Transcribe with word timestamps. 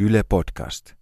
Yle 0.00 0.22
Podcast. 0.22 0.94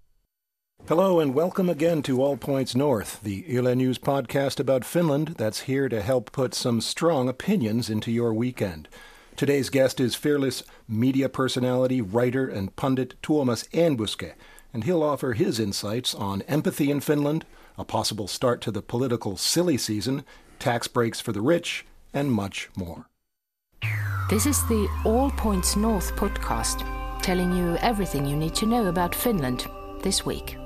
Hello 0.88 1.20
and 1.20 1.32
welcome 1.32 1.68
again 1.70 2.02
to 2.02 2.20
All 2.20 2.36
Points 2.36 2.74
North, 2.74 3.20
the 3.22 3.44
Yle 3.46 3.72
News 3.76 3.96
podcast 3.96 4.58
about 4.58 4.84
Finland 4.84 5.36
that's 5.38 5.60
here 5.60 5.88
to 5.88 6.02
help 6.02 6.32
put 6.32 6.52
some 6.52 6.80
strong 6.80 7.28
opinions 7.28 7.88
into 7.88 8.10
your 8.10 8.34
weekend. 8.34 8.88
Today's 9.36 9.70
guest 9.70 10.00
is 10.00 10.16
fearless 10.16 10.64
media 10.88 11.28
personality, 11.28 12.00
writer, 12.00 12.48
and 12.48 12.74
pundit 12.74 13.14
Tuomas 13.22 13.68
Enbuske, 13.68 14.32
and 14.74 14.82
he'll 14.82 15.04
offer 15.04 15.34
his 15.34 15.60
insights 15.60 16.12
on 16.12 16.42
empathy 16.48 16.90
in 16.90 16.98
Finland, 16.98 17.44
a 17.78 17.84
possible 17.84 18.26
start 18.26 18.60
to 18.62 18.72
the 18.72 18.82
political 18.82 19.36
silly 19.36 19.78
season, 19.78 20.24
tax 20.58 20.88
breaks 20.88 21.20
for 21.20 21.30
the 21.30 21.40
rich, 21.40 21.86
and 22.12 22.32
much 22.32 22.68
more. 22.74 23.06
This 24.28 24.44
is 24.44 24.60
the 24.66 24.88
All 25.04 25.30
Points 25.30 25.76
North 25.76 26.16
podcast, 26.16 26.97
telling 27.22 27.52
you 27.52 27.76
everything 27.76 28.26
you 28.26 28.36
need 28.36 28.54
to 28.54 28.66
know 28.66 28.86
about 28.86 29.14
Finland 29.14 29.66
this 30.02 30.24
week. 30.24 30.56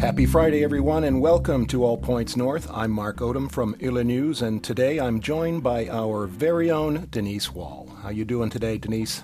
Happy 0.00 0.26
Friday, 0.26 0.62
everyone, 0.62 1.04
and 1.04 1.20
welcome 1.20 1.66
to 1.66 1.84
All 1.84 1.98
Points 1.98 2.36
North. 2.36 2.70
I'm 2.72 2.92
Mark 2.92 3.16
Odom 3.16 3.50
from 3.50 3.74
Yle 3.80 4.04
News, 4.04 4.42
and 4.42 4.62
today 4.62 5.00
I'm 5.00 5.20
joined 5.20 5.62
by 5.62 5.88
our 5.88 6.26
very 6.26 6.70
own 6.70 7.08
Denise 7.10 7.52
Wall. 7.52 7.88
How 8.02 8.10
you 8.10 8.24
doing 8.24 8.48
today, 8.48 8.78
Denise? 8.78 9.22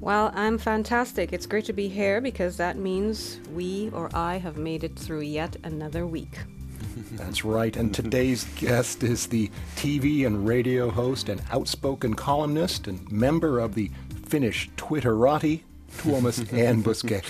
Well, 0.00 0.32
I'm 0.34 0.58
fantastic. 0.58 1.32
It's 1.32 1.46
great 1.46 1.64
to 1.66 1.72
be 1.72 1.86
here 1.86 2.20
because 2.20 2.56
that 2.56 2.76
means 2.76 3.38
we 3.54 3.90
or 3.92 4.10
I 4.12 4.38
have 4.38 4.56
made 4.56 4.82
it 4.82 4.98
through 4.98 5.20
yet 5.20 5.56
another 5.62 6.04
week. 6.04 6.40
That's 7.12 7.44
right. 7.44 7.76
And 7.76 7.94
today's 7.94 8.44
guest 8.56 9.02
is 9.02 9.26
the 9.26 9.50
TV 9.76 10.26
and 10.26 10.46
radio 10.46 10.90
host 10.90 11.28
and 11.28 11.42
outspoken 11.50 12.14
columnist 12.14 12.86
and 12.86 13.10
member 13.10 13.58
of 13.58 13.74
the 13.74 13.90
Finnish 14.26 14.70
Twitterati, 14.76 15.62
Tuomas 15.98 16.40
Enbuske. 16.52 17.22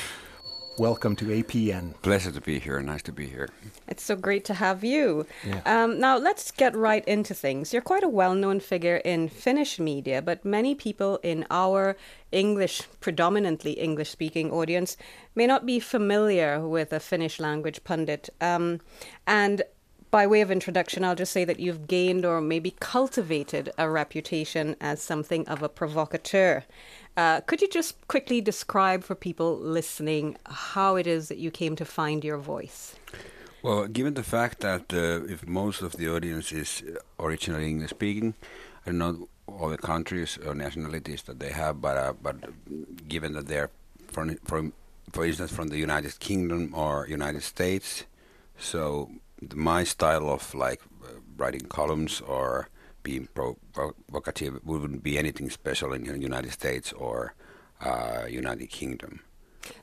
Welcome 0.82 1.14
to 1.22 1.26
APN. 1.26 1.94
Pleasure 2.02 2.32
to 2.32 2.40
be 2.40 2.58
here. 2.58 2.82
Nice 2.82 3.02
to 3.02 3.12
be 3.12 3.28
here. 3.28 3.48
It's 3.86 4.02
so 4.02 4.16
great 4.16 4.44
to 4.46 4.54
have 4.54 4.82
you. 4.82 5.24
Yeah. 5.46 5.60
Um, 5.64 6.00
now, 6.00 6.18
let's 6.18 6.50
get 6.50 6.74
right 6.74 7.06
into 7.06 7.34
things. 7.34 7.72
You're 7.72 7.82
quite 7.82 8.02
a 8.02 8.08
well 8.08 8.34
known 8.34 8.58
figure 8.58 8.96
in 8.96 9.28
Finnish 9.28 9.78
media, 9.78 10.20
but 10.20 10.44
many 10.44 10.74
people 10.74 11.20
in 11.22 11.46
our 11.52 11.96
English, 12.32 12.82
predominantly 12.98 13.74
English 13.74 14.10
speaking 14.10 14.50
audience, 14.50 14.96
may 15.36 15.46
not 15.46 15.64
be 15.64 15.78
familiar 15.78 16.66
with 16.66 16.92
a 16.92 16.98
Finnish 16.98 17.38
language 17.38 17.84
pundit. 17.84 18.28
Um, 18.40 18.80
and 19.24 19.62
by 20.12 20.26
way 20.26 20.42
of 20.42 20.50
introduction, 20.50 21.04
I'll 21.04 21.14
just 21.14 21.32
say 21.32 21.44
that 21.44 21.58
you've 21.58 21.86
gained 21.86 22.26
or 22.26 22.40
maybe 22.40 22.74
cultivated 22.80 23.70
a 23.78 23.88
reputation 23.88 24.76
as 24.78 25.00
something 25.00 25.46
of 25.48 25.62
a 25.62 25.70
provocateur. 25.70 26.64
Uh, 27.16 27.40
could 27.42 27.60
you 27.60 27.68
just 27.68 28.06
quickly 28.08 28.40
describe 28.40 29.04
for 29.04 29.14
people 29.14 29.58
listening 29.58 30.36
how 30.46 30.96
it 30.96 31.06
is 31.06 31.28
that 31.28 31.38
you 31.38 31.50
came 31.50 31.76
to 31.76 31.84
find 31.84 32.24
your 32.24 32.38
voice? 32.38 32.96
Well, 33.62 33.86
given 33.86 34.14
the 34.14 34.22
fact 34.22 34.60
that 34.60 34.92
uh, 34.92 35.24
if 35.32 35.46
most 35.46 35.82
of 35.82 35.92
the 35.92 36.08
audience 36.08 36.52
is 36.52 36.82
originally 37.20 37.68
English 37.68 37.90
speaking, 37.90 38.34
I 38.84 38.90
don't 38.90 38.98
know 38.98 39.28
all 39.46 39.68
the 39.68 39.78
countries 39.78 40.38
or 40.44 40.54
nationalities 40.54 41.22
that 41.24 41.38
they 41.38 41.50
have, 41.50 41.80
but 41.80 41.96
uh, 41.96 42.14
but 42.20 42.36
given 43.08 43.34
that 43.34 43.46
they're 43.46 43.70
from, 44.08 44.36
from 44.44 44.72
for 45.12 45.24
instance 45.24 45.52
from 45.52 45.68
the 45.68 45.78
United 45.78 46.18
Kingdom 46.18 46.74
or 46.74 47.06
United 47.06 47.42
States, 47.42 48.04
so 48.58 49.10
my 49.54 49.84
style 49.84 50.28
of 50.28 50.54
like 50.54 50.80
uh, 51.04 51.20
writing 51.36 51.66
columns 51.68 52.20
or 52.22 52.68
being 53.02 53.28
provocative 53.34 54.60
wouldn't 54.64 55.02
be 55.02 55.18
anything 55.18 55.50
special 55.50 55.92
in 55.92 56.04
the 56.04 56.18
United 56.18 56.52
States 56.52 56.92
or 56.92 57.34
uh, 57.80 58.26
United 58.28 58.68
Kingdom. 58.70 59.20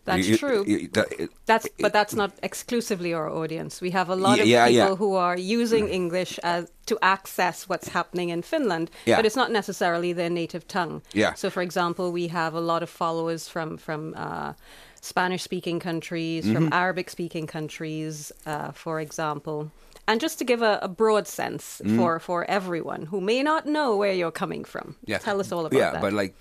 That's 0.06 0.26
You- 0.28 0.31
you- 0.31 0.38
true. 0.38 0.64
you- 0.67 0.88
that- 0.89 1.11
it- 1.20 1.30
That's 1.45 1.66
it- 1.66 1.73
but 1.80 1.94
that's 1.94 2.14
not 2.14 2.32
exclusively 2.44 3.14
our 3.14 3.30
audience. 3.30 3.80
We 3.82 3.92
have 3.92 4.10
a 4.10 4.16
lot 4.16 4.39
of 4.39 4.45
people 4.45 4.70
yeah. 4.70 4.95
who 4.95 5.16
are 5.16 5.38
using 5.38 5.88
English 5.88 6.38
as 6.44 6.70
to 6.88 6.98
access 7.02 7.70
what's 7.70 7.88
happening 7.89 8.30
in 8.30 8.42
Finland, 8.42 8.92
Yeah. 9.05 9.16
but 9.17 9.26
it's 9.26 9.38
not 9.38 9.52
necessarily 9.52 10.11
their 10.14 10.30
native 10.30 10.67
tongue. 10.67 11.02
Yeah. 11.14 11.33
So, 11.36 11.49
for 11.49 11.61
example, 11.61 12.11
we 12.11 12.27
have 12.27 12.54
a 12.58 12.61
lot 12.61 12.83
of 12.83 12.89
followers 12.89 13.48
from 13.48 13.77
from 13.77 14.14
uh, 14.17 14.54
Spanish-speaking 15.02 15.80
countries, 15.80 16.44
Mm-hmm. 16.44 16.55
from 16.55 16.73
Arabic-speaking 16.73 17.48
countries, 17.48 18.32
uh, 18.45 18.71
for 18.73 18.99
example. 18.99 19.71
And 20.09 20.20
just 20.20 20.39
to 20.39 20.45
give 20.45 20.61
a, 20.64 20.80
a 20.81 20.87
broad 20.87 21.27
sense 21.27 21.81
Mm. 21.86 21.97
for, 21.97 22.20
for 22.20 22.39
everyone 22.49 23.02
who 23.11 23.21
may 23.21 23.43
not 23.43 23.65
know 23.65 23.95
where 23.95 24.14
you're 24.20 24.37
coming 24.43 24.65
from, 24.65 24.95
tell 25.25 25.39
us 25.39 25.52
all 25.52 25.65
about 25.65 25.77
yeah, 25.77 25.92
that. 25.92 26.02
Yeah, 26.02 26.02
but 26.02 26.14
like, 26.14 26.33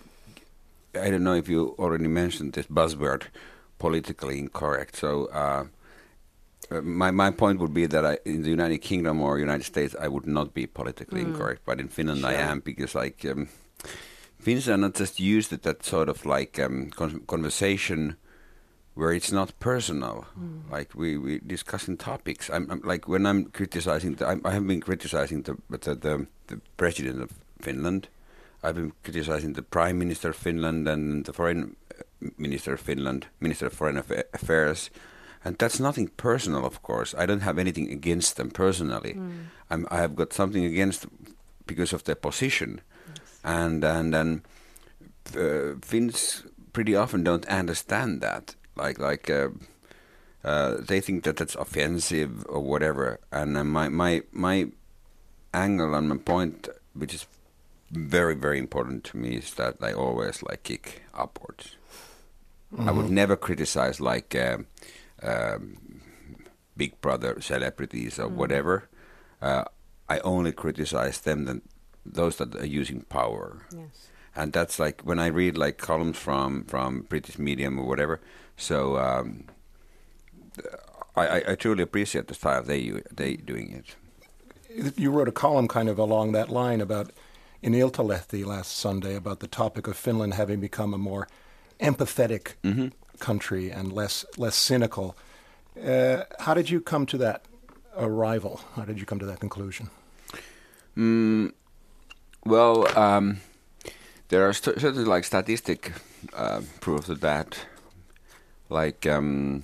I 0.95 1.11
don't 1.11 1.23
know 1.23 1.35
if 1.35 1.49
you 1.49 1.75
already 1.79 2.09
mentioned 2.09 2.55
this 2.55 2.67
buzzword, 2.67 3.23
politically 3.79 4.39
incorrect. 4.39 4.97
So, 4.97 5.27
uh, 5.43 5.65
uh, 6.71 6.81
my 6.83 7.11
my 7.11 7.31
point 7.31 7.61
would 7.61 7.75
be 7.75 7.87
that 7.87 8.05
I, 8.05 8.19
in 8.25 8.43
the 8.43 8.51
United 8.51 8.79
Kingdom 8.79 9.21
or 9.21 9.39
United 9.39 9.65
States, 9.65 9.95
I 10.05 10.09
would 10.09 10.27
not 10.27 10.55
be 10.55 10.67
politically 10.67 11.21
incorrect, 11.21 11.61
but 11.67 11.79
in 11.81 11.89
Finland, 11.89 12.25
I 12.25 12.35
am 12.51 12.61
because 12.61 12.95
like 12.95 13.25
um, 13.31 13.49
Finns 14.41 14.69
are 14.69 14.77
not 14.77 14.95
just 15.01 15.21
used 15.21 15.51
to 15.51 15.57
that 15.57 15.85
sort 15.85 16.09
of 16.09 16.25
like 16.25 16.59
um, 16.65 16.91
con- 16.91 17.23
conversation 17.27 18.17
where 18.99 19.13
it's 19.13 19.31
not 19.31 19.59
personal. 19.61 20.27
Like 20.73 20.93
we 20.95 21.17
we 21.17 21.39
discussing 21.39 21.97
topics. 21.97 22.51
I'm, 22.51 22.69
I'm 22.69 22.81
like 22.83 23.07
when 23.07 23.27
I'm 23.27 23.45
criticizing. 23.45 24.17
The, 24.17 24.27
I'm, 24.27 24.41
I 24.45 24.51
have 24.51 24.67
been 24.67 24.81
criticizing 24.81 25.43
the, 25.43 25.55
the 25.71 25.95
the 25.95 26.27
the 26.49 26.61
president 26.77 27.23
of 27.23 27.31
Finland. 27.61 28.09
I've 28.65 28.75
been 28.75 28.93
criticizing 29.05 29.53
the 29.55 29.63
prime 29.63 29.99
minister 29.99 30.31
of 30.31 30.37
Finland 30.37 30.89
and 30.89 31.25
the 31.25 31.33
foreign 31.33 31.77
uh, 31.95 32.31
minister 32.37 32.75
of 32.75 32.81
Finland, 32.81 33.27
minister 33.39 33.67
of 33.67 33.73
foreign 33.73 33.99
Affa- 33.99 34.25
affairs. 34.35 34.91
And 35.45 35.57
that's 35.57 35.79
nothing 35.79 36.11
personal, 36.17 36.67
of 36.67 36.83
course. 36.83 37.15
I 37.17 37.25
don't 37.25 37.43
have 37.43 37.61
anything 37.61 37.93
against 37.93 38.35
them 38.35 38.51
personally. 38.51 39.17
I'm, 39.71 39.87
I 39.93 39.99
have 39.99 40.17
got 40.17 40.33
something 40.33 40.65
against 40.65 41.07
because 41.67 41.95
of 41.95 42.03
their 42.03 42.17
position, 42.17 42.81
and 43.45 43.85
and 43.85 44.15
and 44.15 44.41
uh, 45.37 45.79
Finns 45.83 46.43
pretty 46.73 46.97
often 46.97 47.23
don't 47.25 47.47
understand 47.47 48.21
that. 48.23 48.57
Like 48.79 48.99
like 48.99 49.29
uh, 49.31 49.49
uh, 50.45 50.77
they 50.81 51.01
think 51.01 51.25
that 51.25 51.37
that's 51.37 51.55
offensive 51.57 52.47
or 52.49 52.61
whatever. 52.61 53.21
And 53.33 53.57
uh, 53.57 53.65
my 53.65 53.89
my 53.89 54.23
my 54.33 54.69
angle 55.53 55.95
and 55.95 56.09
my 56.09 56.17
point, 56.17 56.69
which 56.95 57.15
is 57.15 57.27
very 57.91 58.35
very 58.35 58.59
important 58.59 59.05
to 59.05 59.17
me, 59.17 59.37
is 59.37 59.55
that 59.55 59.77
I 59.83 59.93
always 59.93 60.43
like 60.43 60.63
kick 60.63 61.03
upwards. 61.15 61.77
I 62.79 62.91
would 62.93 63.11
never 63.11 63.35
criticize 63.35 63.99
like 63.99 64.37
um 64.37 64.67
um, 65.23 66.03
Big 66.77 67.01
Brother 67.01 67.41
celebrities 67.41 68.19
or 68.19 68.29
whatever. 68.29 68.89
Uh, 69.41 69.65
I 70.09 70.19
only 70.21 70.53
criticize 70.53 71.21
them 71.21 71.45
than 71.45 71.63
those 72.05 72.37
that 72.37 72.55
are 72.57 72.67
using 72.67 73.03
power 73.03 73.67
yes. 73.71 74.09
and 74.35 74.53
that's 74.53 74.79
like 74.79 75.03
when 75.03 75.19
I 75.19 75.27
read 75.27 75.59
like 75.59 75.77
columns 75.77 76.17
from 76.17 76.65
from 76.65 77.03
British 77.03 77.39
Medium 77.39 77.79
or 77.79 77.87
whatever. 77.87 78.21
So 78.59 78.99
um, 78.99 79.45
I, 81.17 81.27
I- 81.27 81.45
I 81.53 81.55
truly 81.55 81.83
appreciate 81.83 82.27
the 82.27 82.35
style 82.35 82.63
they 82.63 83.03
they 83.17 83.37
doing 83.37 83.73
it. 83.73 83.97
You 84.99 85.11
wrote 85.11 85.29
a 85.29 85.33
column 85.33 85.69
kind 85.69 85.89
of 85.89 85.99
along 85.99 86.33
that 86.33 86.49
line 86.51 86.81
about 86.83 87.11
in 87.63 87.73
Iltalehti 87.73 88.45
last 88.45 88.77
Sunday 88.77 89.17
about 89.17 89.41
the 89.41 89.47
topic 89.49 89.87
of 89.89 89.97
Finland 89.97 90.35
having 90.35 90.61
become 90.61 90.95
a 90.95 90.99
more 90.99 91.27
empathetic 91.81 92.55
country 93.19 93.71
and 93.71 93.93
less 93.93 94.25
less 94.37 94.55
cynical. 94.57 95.17
Uh, 95.85 96.23
how 96.41 96.55
did 96.55 96.71
you 96.71 96.81
come 96.81 97.07
to 97.07 97.19
that 97.19 97.43
arrival? 97.97 98.61
How 98.77 98.85
did 98.85 98.99
you 99.01 99.07
come 99.07 99.19
to 99.21 99.27
that 99.27 99.41
conclusion? 99.41 99.91
Mm, 100.97 101.53
well, 102.45 102.87
um, 102.99 103.41
there 104.29 104.45
are 104.49 104.53
st- 104.53 104.81
certainly 104.81 105.05
like 105.05 105.25
statistic 105.25 105.93
uh, 106.35 106.61
proof 106.81 107.09
of 107.09 107.21
that. 107.21 107.59
Like 108.69 109.07
um, 109.07 109.63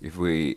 if 0.00 0.16
we 0.16 0.56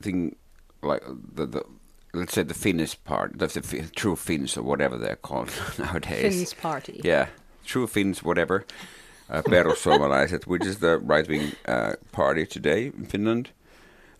think 0.00 0.36
like 0.82 1.02
the, 1.34 1.46
the 1.46 1.64
let's 2.12 2.32
say 2.32 2.42
the 2.42 2.54
Finnish 2.54 3.02
part, 3.04 3.38
the, 3.38 3.46
the 3.46 3.90
true 3.94 4.16
Finns 4.16 4.56
or 4.56 4.62
whatever 4.62 4.96
they're 4.96 5.16
called 5.16 5.50
nowadays. 5.78 6.22
Finns 6.22 6.54
party. 6.54 7.00
Yeah, 7.04 7.28
true 7.64 7.86
Finns, 7.86 8.22
whatever. 8.22 8.64
Uh, 9.30 9.40
Perussuomalaiset, 9.40 10.46
which 10.46 10.66
is 10.66 10.80
the 10.80 10.98
right-wing 10.98 11.52
uh, 11.66 11.94
party 12.12 12.44
today 12.44 12.88
in 12.88 13.06
Finland, 13.06 13.48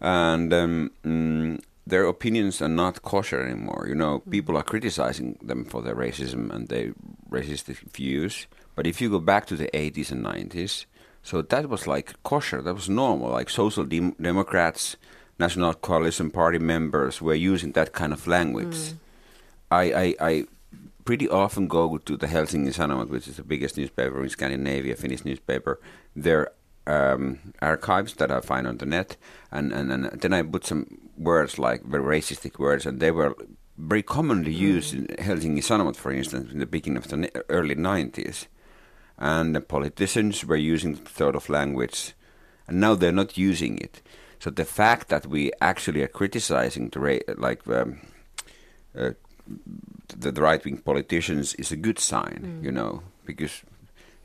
and 0.00 0.50
um, 0.54 0.90
mm, 1.04 1.60
their 1.86 2.06
opinions 2.06 2.62
are 2.62 2.68
not 2.68 3.02
kosher 3.02 3.42
anymore. 3.42 3.84
You 3.86 3.94
know, 3.94 4.20
people 4.30 4.56
are 4.56 4.62
criticizing 4.62 5.38
them 5.42 5.66
for 5.66 5.82
their 5.82 5.94
racism 5.94 6.50
and 6.50 6.68
their 6.68 6.94
racist 7.30 7.66
views. 7.92 8.46
But 8.74 8.86
if 8.86 9.02
you 9.02 9.10
go 9.10 9.20
back 9.20 9.46
to 9.46 9.56
the 9.56 9.68
80s 9.74 10.10
and 10.10 10.24
90s, 10.24 10.86
so 11.24 11.40
that 11.40 11.68
was 11.70 11.86
like 11.86 12.22
kosher. 12.22 12.60
That 12.62 12.74
was 12.74 12.88
normal. 12.88 13.30
Like 13.30 13.48
social 13.48 13.84
dem- 13.84 14.14
democrats, 14.20 14.96
National 15.38 15.72
Coalition 15.72 16.30
Party 16.30 16.58
members 16.58 17.20
were 17.20 17.34
using 17.34 17.72
that 17.72 17.92
kind 17.92 18.12
of 18.12 18.26
language. 18.26 18.92
I, 19.70 19.82
I, 19.92 20.14
I 20.20 20.44
pretty 21.06 21.26
often 21.28 21.66
go 21.66 21.96
to 21.96 22.16
the 22.18 22.26
Helsingin 22.26 22.72
Sanomat, 22.74 23.08
which 23.08 23.26
is 23.26 23.38
the 23.38 23.42
biggest 23.42 23.78
newspaper 23.78 24.22
in 24.22 24.28
Scandinavia, 24.28 24.96
Finnish 24.96 25.24
newspaper. 25.24 25.80
Their 26.14 26.52
um, 26.86 27.54
archives 27.62 28.14
that 28.14 28.30
I 28.30 28.40
find 28.40 28.66
on 28.66 28.76
the 28.76 28.86
net, 28.86 29.16
and, 29.50 29.72
and, 29.72 29.90
and 29.90 30.20
then 30.20 30.34
I 30.34 30.42
put 30.42 30.66
some 30.66 30.86
words 31.16 31.58
like 31.58 31.82
very 31.84 32.20
racistic 32.20 32.58
words, 32.58 32.84
and 32.84 33.00
they 33.00 33.10
were 33.10 33.34
very 33.78 34.02
commonly 34.02 34.52
used 34.52 34.94
in 34.94 35.06
Helsingin 35.18 35.62
Sanomat, 35.62 35.96
for 35.96 36.12
instance, 36.12 36.52
in 36.52 36.58
the 36.58 36.66
beginning 36.66 36.98
of 36.98 37.08
the 37.08 37.44
early 37.48 37.74
90s. 37.74 38.46
And 39.18 39.54
the 39.54 39.60
politicians 39.60 40.44
were 40.44 40.56
using 40.56 40.94
that 40.94 41.08
sort 41.08 41.36
of 41.36 41.48
language, 41.48 42.14
and 42.66 42.80
now 42.80 42.94
they're 42.94 43.12
not 43.12 43.38
using 43.38 43.78
it. 43.78 44.02
So 44.40 44.50
the 44.50 44.64
fact 44.64 45.08
that 45.08 45.26
we 45.26 45.52
actually 45.60 46.02
are 46.02 46.08
criticizing 46.08 46.90
the 46.90 47.00
ra- 47.00 47.34
like 47.36 47.66
um, 47.68 48.00
uh, 48.98 49.10
the, 50.08 50.32
the 50.32 50.42
right 50.42 50.64
wing 50.64 50.78
politicians 50.78 51.54
is 51.54 51.72
a 51.72 51.76
good 51.76 51.98
sign, 51.98 52.60
you 52.62 52.72
know, 52.72 53.02
because 53.24 53.62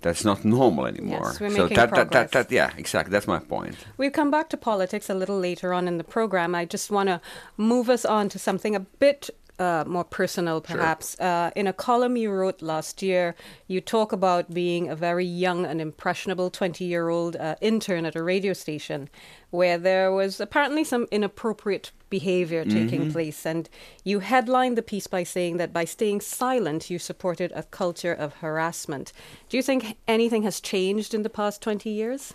that's 0.01 0.23
not 0.23 0.45
normal 0.45 0.85
anymore. 0.85 1.31
Yes, 1.31 1.39
we're 1.39 1.49
so 1.51 1.67
that, 1.67 1.91
that, 1.91 2.11
that, 2.11 2.31
that, 2.31 2.51
yeah, 2.51 2.71
exactly. 2.77 3.11
That's 3.11 3.27
my 3.27 3.39
point. 3.39 3.75
We'll 3.97 4.11
come 4.11 4.31
back 4.31 4.49
to 4.49 4.57
politics 4.57 5.09
a 5.09 5.13
little 5.13 5.39
later 5.39 5.73
on 5.73 5.87
in 5.87 5.97
the 5.97 6.03
program. 6.03 6.55
I 6.55 6.65
just 6.65 6.89
want 6.89 7.07
to 7.07 7.21
move 7.57 7.89
us 7.89 8.05
on 8.05 8.29
to 8.29 8.39
something 8.39 8.75
a 8.75 8.79
bit 8.79 9.29
uh, 9.59 9.83
more 9.85 10.03
personal, 10.03 10.61
perhaps. 10.61 11.19
Uh, 11.19 11.51
in 11.55 11.67
a 11.67 11.73
column 11.73 12.15
you 12.17 12.31
wrote 12.31 12.61
last 12.61 13.01
year, 13.01 13.35
you 13.67 13.81
talk 13.81 14.11
about 14.11 14.53
being 14.53 14.89
a 14.89 14.95
very 14.95 15.25
young 15.25 15.65
and 15.65 15.81
impressionable 15.81 16.49
20 16.49 16.85
year 16.85 17.09
old 17.09 17.35
uh, 17.35 17.55
intern 17.61 18.05
at 18.05 18.15
a 18.15 18.23
radio 18.23 18.53
station 18.53 19.09
where 19.51 19.77
there 19.77 20.11
was 20.11 20.39
apparently 20.39 20.83
some 20.83 21.07
inappropriate 21.11 21.91
behavior 22.09 22.63
taking 22.63 23.11
place. 23.11 23.45
And 23.45 23.67
you 24.03 24.19
headlined 24.19 24.77
the 24.77 24.81
piece 24.81 25.07
by 25.07 25.23
saying 25.23 25.57
that 25.57 25.73
by 25.73 25.85
staying 25.85 26.21
silent, 26.21 26.89
you 26.89 26.99
supported 26.99 27.51
a 27.53 27.63
culture 27.63 28.13
of 28.13 28.35
harassment. 28.35 29.11
Do 29.49 29.57
you 29.57 29.63
think 29.63 29.97
anything 30.07 30.43
has 30.43 30.61
changed 30.61 31.13
in 31.13 31.23
the 31.23 31.29
past 31.29 31.61
20 31.61 31.89
years? 31.89 32.33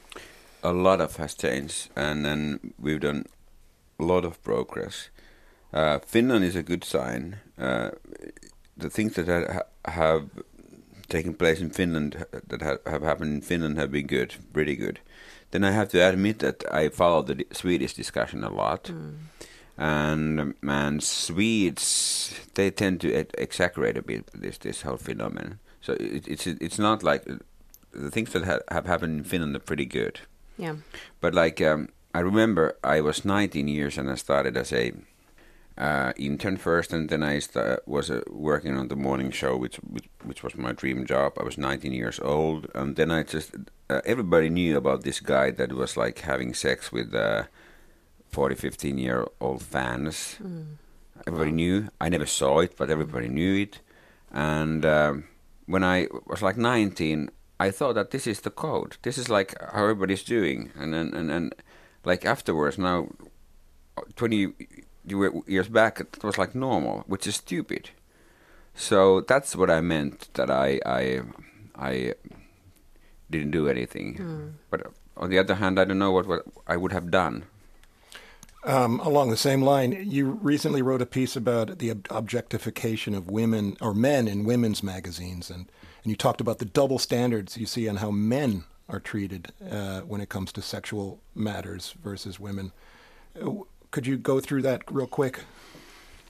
a 0.64 0.72
lot 0.72 1.00
of 1.00 1.16
has 1.16 1.34
changed, 1.34 1.90
and 1.94 2.24
then 2.24 2.72
we've 2.78 3.00
done 3.00 3.26
a 4.00 4.02
lot 4.02 4.24
of 4.24 4.42
progress. 4.42 5.10
Uh, 5.74 5.98
Finland 6.06 6.44
is 6.44 6.54
a 6.56 6.62
good 6.62 6.84
sign. 6.84 7.36
Uh, 7.58 7.90
the 8.76 8.88
things 8.90 9.14
that 9.14 9.26
ha- 9.28 9.90
have 9.90 10.28
taken 11.08 11.34
place 11.34 11.60
in 11.60 11.70
Finland, 11.70 12.24
that 12.48 12.62
ha- 12.62 12.90
have 12.90 13.02
happened 13.02 13.32
in 13.34 13.40
Finland, 13.42 13.76
have 13.76 13.90
been 13.90 14.06
good, 14.06 14.34
pretty 14.52 14.76
good. 14.76 15.00
Then 15.50 15.64
I 15.64 15.72
have 15.72 15.88
to 15.88 15.98
admit 16.08 16.38
that 16.38 16.64
I 16.72 16.88
follow 16.90 17.22
the 17.22 17.34
di- 17.34 17.46
Swedish 17.52 17.94
discussion 17.94 18.44
a 18.44 18.50
lot, 18.50 18.90
and 19.76 20.40
um, 20.40 20.54
and 20.62 21.02
Swedes 21.02 22.40
they 22.54 22.70
tend 22.70 23.00
to 23.00 23.08
e- 23.20 23.26
exaggerate 23.38 23.98
a 23.98 24.02
bit 24.02 24.30
this 24.32 24.58
this 24.58 24.82
whole 24.82 24.96
phenomenon. 24.96 25.58
So 25.80 25.92
it, 25.94 26.28
it's 26.28 26.46
it's 26.46 26.78
not 26.78 27.02
like 27.02 27.24
the 27.92 28.10
things 28.10 28.30
that 28.32 28.44
ha- 28.44 28.64
have 28.70 28.86
happened 28.86 29.18
in 29.18 29.24
Finland 29.24 29.56
are 29.56 29.60
pretty 29.66 29.86
good. 29.86 30.20
Yeah. 30.58 30.76
But 31.20 31.34
like 31.34 31.60
um, 31.60 31.88
I 32.14 32.20
remember, 32.20 32.76
I 32.84 33.00
was 33.00 33.24
19 33.24 33.68
years 33.68 33.98
and 33.98 34.08
I 34.10 34.14
started 34.16 34.56
as 34.56 34.72
a 34.72 34.92
uh, 35.76 36.12
intern 36.16 36.56
first, 36.56 36.92
and 36.92 37.08
then 37.08 37.22
I 37.22 37.40
sta 37.40 37.78
was 37.86 38.10
uh, 38.10 38.20
working 38.30 38.76
on 38.76 38.88
the 38.88 38.96
morning 38.96 39.30
show, 39.32 39.56
which, 39.56 39.76
which 39.76 40.08
which 40.22 40.42
was 40.42 40.56
my 40.56 40.72
dream 40.72 41.04
job. 41.04 41.32
I 41.38 41.42
was 41.42 41.58
19 41.58 41.92
years 41.92 42.20
old, 42.20 42.68
and 42.74 42.96
then 42.96 43.10
I 43.10 43.24
just 43.24 43.54
uh, 43.90 44.00
everybody 44.04 44.50
knew 44.50 44.76
about 44.76 45.02
this 45.02 45.20
guy 45.20 45.50
that 45.50 45.72
was 45.72 45.96
like 45.96 46.20
having 46.20 46.54
sex 46.54 46.92
with 46.92 47.14
uh, 47.14 47.44
40, 48.30 48.54
15 48.54 48.98
year 48.98 49.26
old 49.40 49.62
fans. 49.62 50.38
Everybody 51.26 51.52
knew. 51.52 51.88
I 52.00 52.08
never 52.08 52.26
saw 52.26 52.60
it, 52.60 52.76
but 52.76 52.90
everybody 52.90 53.28
knew 53.28 53.62
it. 53.62 53.80
And 54.32 54.84
um, 54.84 55.24
when 55.66 55.84
I 55.84 56.08
was 56.26 56.42
like 56.42 56.56
19, 56.56 57.30
I 57.60 57.70
thought 57.70 57.94
that 57.94 58.10
this 58.10 58.26
is 58.26 58.40
the 58.40 58.50
code. 58.50 58.96
This 59.02 59.16
is 59.18 59.28
like 59.28 59.54
how 59.60 59.82
everybody's 59.82 60.24
doing. 60.24 60.70
And 60.76 60.92
then 60.92 61.14
and, 61.14 61.30
and 61.30 61.54
like 62.04 62.24
afterwards, 62.24 62.78
now 62.78 63.08
20 64.16 64.52
years 65.06 65.68
back, 65.68 66.00
it 66.00 66.22
was 66.24 66.38
like 66.38 66.54
normal, 66.54 67.04
which 67.06 67.26
is 67.26 67.36
stupid. 67.36 67.90
So 68.74 69.20
that's 69.20 69.54
what 69.54 69.70
I 69.70 69.80
meant 69.80 70.28
that 70.34 70.50
I 70.50 70.80
I 70.84 71.22
I 71.76 72.14
didn't 73.30 73.50
do 73.50 73.68
anything. 73.68 74.54
But 74.70 74.92
on 75.16 75.30
the 75.30 75.38
other 75.38 75.54
hand, 75.56 75.78
I 75.78 75.84
don't 75.84 75.98
know 75.98 76.12
what, 76.12 76.26
what 76.26 76.42
I 76.66 76.76
would 76.76 76.92
have 76.92 77.10
done. 77.10 77.44
Um, 78.64 78.98
along 79.00 79.30
the 79.30 79.36
same 79.36 79.60
line, 79.60 79.92
you 80.08 80.38
recently 80.42 80.80
wrote 80.80 81.02
a 81.02 81.06
piece 81.06 81.36
about 81.36 81.78
the 81.78 81.90
ob- 81.90 82.06
objectification 82.10 83.14
of 83.14 83.30
women 83.30 83.76
or 83.80 83.92
men 83.92 84.26
in 84.26 84.44
women's 84.44 84.82
magazines, 84.82 85.50
and, 85.50 85.66
and 86.02 86.10
you 86.10 86.16
talked 86.16 86.40
about 86.40 86.58
the 86.60 86.64
double 86.64 86.98
standards 86.98 87.58
you 87.58 87.66
see 87.66 87.88
on 87.88 87.96
how 87.96 88.10
men 88.10 88.64
are 88.88 89.00
treated 89.00 89.52
uh, 89.70 90.00
when 90.00 90.22
it 90.22 90.30
comes 90.30 90.50
to 90.52 90.62
sexual 90.62 91.20
matters 91.34 91.94
versus 92.02 92.40
women. 92.40 92.72
Uh, 93.94 94.00
Could 94.00 94.06
you 94.06 94.16
go 94.16 94.40
through 94.40 94.62
that 94.62 94.82
real 94.90 95.06
quick? 95.06 95.40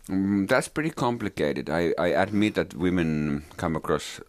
Mm, 0.08 0.49
that's 0.49 0.69
pretty 0.69 0.90
complicated. 0.90 1.70
I, 1.70 1.94
I 1.99 2.08
admit 2.08 2.55
that 2.55 2.75
women 2.75 3.44
come 3.56 3.76
across 3.76 4.20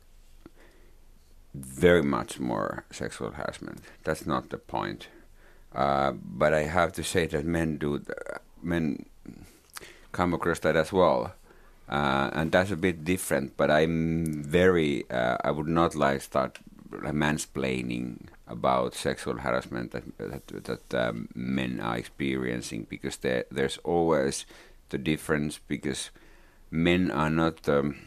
very 1.54 2.04
much 2.04 2.40
more 2.40 2.86
sexual 2.92 3.32
harassment. 3.32 3.82
That's 4.04 4.26
not 4.26 4.50
the 4.50 4.58
point. 4.58 5.08
Uh, 5.74 6.14
but 6.14 6.54
I 6.54 6.64
have 6.64 6.94
to 6.94 7.04
say 7.04 7.28
that 7.28 7.46
men 7.46 7.78
do 7.78 8.00
th- 8.00 8.40
men 8.64 9.06
come 10.14 10.34
across 10.34 10.60
that 10.60 10.78
as 10.78 10.94
well, 10.94 11.34
uh, 11.90 12.30
and 12.34 12.52
that's 12.52 12.72
a 12.72 12.78
bit 12.78 13.04
different. 13.04 13.58
But 13.58 13.70
I'm 13.70 14.44
very 14.44 15.04
uh, 15.12 15.38
I 15.44 15.52
would 15.52 15.68
not 15.68 15.94
like 15.96 16.22
start 16.22 16.60
mansplaining 16.90 18.28
about 18.48 18.94
sexual 18.94 19.38
harassment 19.38 19.92
that 19.92 20.04
that, 20.18 20.64
that 20.66 20.94
um, 20.94 21.28
men 21.34 21.80
are 21.80 21.98
experiencing 21.98 22.86
because 22.90 23.18
there 23.18 23.46
there's 23.50 23.78
always 23.84 24.46
the 24.90 24.98
difference 24.98 25.60
because 25.68 26.12
men 26.72 27.12
are 27.12 27.30
not. 27.30 27.68
Um, 27.68 27.98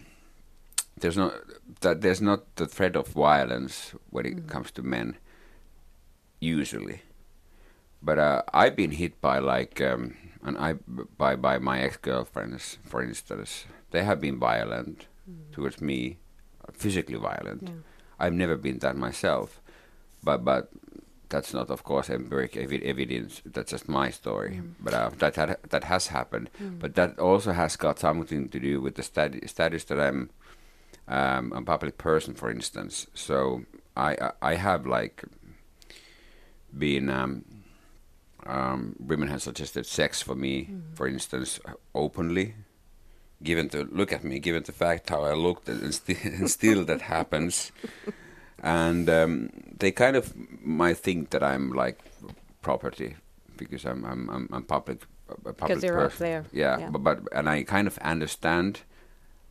there's 0.98 1.16
not 1.16 1.34
that 1.80 2.00
there's 2.00 2.20
not 2.20 2.56
the 2.56 2.66
threat 2.66 2.96
of 2.96 3.08
violence 3.08 3.94
when 4.10 4.26
it 4.26 4.48
comes 4.48 4.70
to 4.72 4.82
men 4.82 5.16
usually. 6.40 7.02
But 8.02 8.18
uh, 8.18 8.42
I've 8.54 8.76
been 8.76 8.92
hit 8.92 9.20
by 9.20 9.38
like 9.38 9.80
um, 9.80 10.16
and 10.42 10.56
I 10.58 10.74
by 11.16 11.36
by 11.36 11.58
my 11.58 11.80
ex 11.80 11.96
girlfriends 11.96 12.78
for 12.84 13.02
instance. 13.02 13.64
They 13.90 14.04
have 14.04 14.20
been 14.20 14.38
violent 14.38 15.06
towards 15.52 15.80
me 15.80 16.18
physically 16.72 17.16
violent. 17.16 17.70
I've 18.18 18.34
never 18.34 18.56
been 18.56 18.78
that 18.80 18.96
myself 18.96 19.60
but 20.22 20.44
but 20.44 20.70
that's 21.28 21.52
not 21.52 21.68
of 21.70 21.82
course 21.84 22.08
empiric 22.10 22.52
evi- 22.54 22.82
evidence. 22.84 23.42
That's 23.44 23.70
just 23.70 23.88
my 23.88 24.10
story. 24.10 24.62
But 24.80 24.94
uh, 24.94 25.10
that 25.18 25.36
had, 25.36 25.56
that 25.70 25.84
has 25.84 26.06
happened. 26.08 26.48
But 26.80 26.94
that 26.94 27.18
also 27.18 27.52
has 27.52 27.76
got 27.76 27.98
something 27.98 28.48
to 28.48 28.58
do 28.58 28.80
with 28.80 28.94
the 28.94 29.02
stati- 29.02 29.46
status 29.48 29.84
that 29.84 30.00
I'm 30.00 30.30
um, 31.06 31.52
a 31.52 31.62
public 31.62 31.98
person, 31.98 32.34
for 32.34 32.50
instance. 32.50 33.06
So 33.14 33.62
I 33.96 34.12
I, 34.12 34.32
I 34.52 34.54
have 34.54 34.86
like 34.86 35.24
been 36.76 37.08
um, 37.10 37.44
um, 38.46 38.96
women 38.98 39.28
have 39.28 39.42
suggested 39.42 39.86
sex 39.86 40.22
for 40.22 40.34
me, 40.34 40.70
for 40.94 41.06
instance, 41.06 41.60
openly. 41.94 42.54
Given 43.42 43.68
to 43.68 43.84
look 43.84 44.12
at 44.12 44.24
me, 44.24 44.40
given 44.40 44.64
the 44.64 44.72
fact 44.72 45.10
how 45.10 45.22
I 45.22 45.32
looked, 45.34 45.68
and, 45.68 45.94
sti- 45.94 46.18
and 46.24 46.50
still 46.50 46.84
that 46.86 47.02
happens, 47.02 47.70
and 48.62 49.08
um, 49.08 49.50
they 49.78 49.90
kind 49.92 50.16
of 50.16 50.34
might 50.62 50.98
think 50.98 51.30
that 51.30 51.42
I'm 51.42 51.70
like 51.72 51.98
property 52.62 53.16
because 53.56 53.84
I'm 53.84 54.04
I'm 54.04 54.28
I'm, 54.30 54.48
I'm 54.52 54.64
public. 54.64 55.02
A 55.44 55.52
public 55.52 55.82
you're 55.82 55.94
person. 55.94 56.24
there, 56.26 56.44
Yeah, 56.52 56.78
yeah. 56.78 56.88
But, 56.90 57.04
but 57.04 57.18
and 57.32 57.48
I 57.48 57.62
kind 57.62 57.86
of 57.86 57.98
understand. 57.98 58.80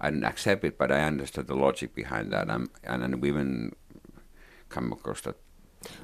I 0.01 0.09
didn't 0.09 0.25
accept 0.25 0.63
it, 0.63 0.77
but 0.77 0.91
I 0.91 1.01
understood 1.01 1.47
the 1.47 1.55
logic 1.55 1.93
behind 1.93 2.31
that. 2.33 2.49
Um, 2.49 2.69
and 2.83 3.03
and 3.03 3.21
women 3.21 3.75
come 4.69 4.91
across 4.91 5.21
that. 5.21 5.35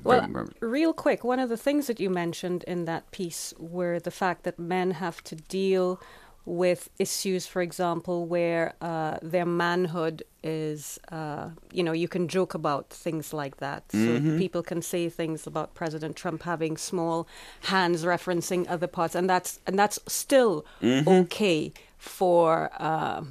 Well, 0.04 0.22
very- 0.22 0.32
very- 0.32 0.48
real 0.72 0.94
quick, 0.94 1.24
one 1.24 1.40
of 1.40 1.50
the 1.50 1.58
things 1.58 1.88
that 1.88 2.00
you 2.00 2.10
mentioned 2.12 2.64
in 2.66 2.86
that 2.86 3.10
piece 3.12 3.54
were 3.58 4.00
the 4.00 4.12
fact 4.12 4.44
that 4.44 4.60
men 4.60 4.92
have 4.92 5.24
to 5.24 5.36
deal 5.36 6.00
with 6.46 6.90
issues, 7.00 7.48
for 7.48 7.62
example, 7.62 8.26
where 8.26 8.74
uh, 8.82 9.18
their 9.22 9.46
manhood 9.46 10.24
is, 10.44 11.00
uh, 11.10 11.50
you 11.72 11.84
know, 11.84 11.94
you 11.94 12.08
can 12.08 12.28
joke 12.28 12.54
about 12.54 12.90
things 12.90 13.34
like 13.34 13.58
that. 13.58 13.90
So 13.92 14.20
people 14.38 14.62
can 14.62 14.82
say 14.82 15.08
things 15.08 15.48
about 15.48 15.74
President 15.74 16.18
Trump 16.18 16.44
having 16.44 16.76
small 16.76 17.28
hands, 17.62 18.04
referencing 18.04 18.70
other 18.70 18.88
parts, 18.88 19.16
and 19.16 19.30
that's 19.30 19.60
and 19.66 19.80
that's 19.80 20.00
still 20.08 20.66
okay 21.08 21.72
for 21.98 22.70
uh, 22.78 23.24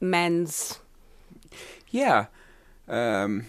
men's. 0.00 0.78
Yeah, 1.90 2.26
um, 2.88 3.46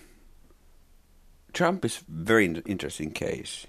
Trump 1.53 1.85
is 1.85 2.03
very 2.09 2.45
interesting 2.65 3.11
case. 3.11 3.67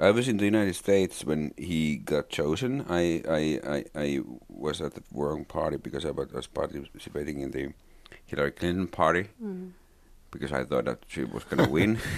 I 0.00 0.10
was 0.12 0.28
in 0.28 0.38
the 0.38 0.44
United 0.46 0.74
States 0.76 1.24
when 1.24 1.52
he 1.58 1.96
got 1.96 2.28
chosen. 2.30 2.84
I 2.88 3.22
I, 3.28 3.60
I, 3.76 3.84
I 4.06 4.20
was 4.48 4.80
at 4.80 4.94
the 4.94 5.02
wrong 5.14 5.44
party 5.44 5.76
because 5.76 6.04
I 6.06 6.10
was 6.10 6.46
participating 6.48 7.40
in 7.42 7.50
the 7.50 7.72
Hillary 8.26 8.52
Clinton 8.52 8.86
party 8.88 9.24
Mm. 9.42 9.72
because 10.30 10.52
I 10.52 10.64
thought 10.64 10.84
that 10.86 10.98
she 11.08 11.24
was 11.24 11.44
going 11.44 11.64
to 11.64 11.70
win. 11.70 11.98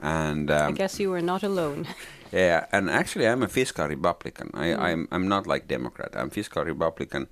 And 0.00 0.50
um, 0.50 0.68
I 0.72 0.76
guess 0.76 1.00
you 1.00 1.10
were 1.10 1.22
not 1.22 1.42
alone. 1.42 1.86
yeah, 2.32 2.66
and 2.72 2.88
actually, 2.90 3.26
I'm 3.28 3.42
a 3.42 3.48
fiscal 3.48 3.86
Republican. 3.88 4.50
I, 4.54 4.66
Mm. 4.66 4.80
I'm 4.80 5.08
I'm 5.12 5.28
not 5.28 5.46
like 5.46 5.66
Democrat. 5.68 6.10
I'm 6.14 6.30
fiscal 6.30 6.64
Republican, 6.64 7.26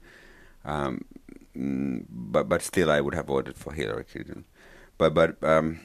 um, 0.64 1.04
mm, 1.56 2.04
but 2.10 2.48
but 2.48 2.62
still, 2.62 2.90
I 2.90 3.00
would 3.00 3.14
have 3.14 3.26
voted 3.28 3.56
for 3.56 3.72
Hillary 3.74 4.04
Clinton. 4.04 4.44
But 4.98 5.14
but 5.14 5.42
um, 5.42 5.80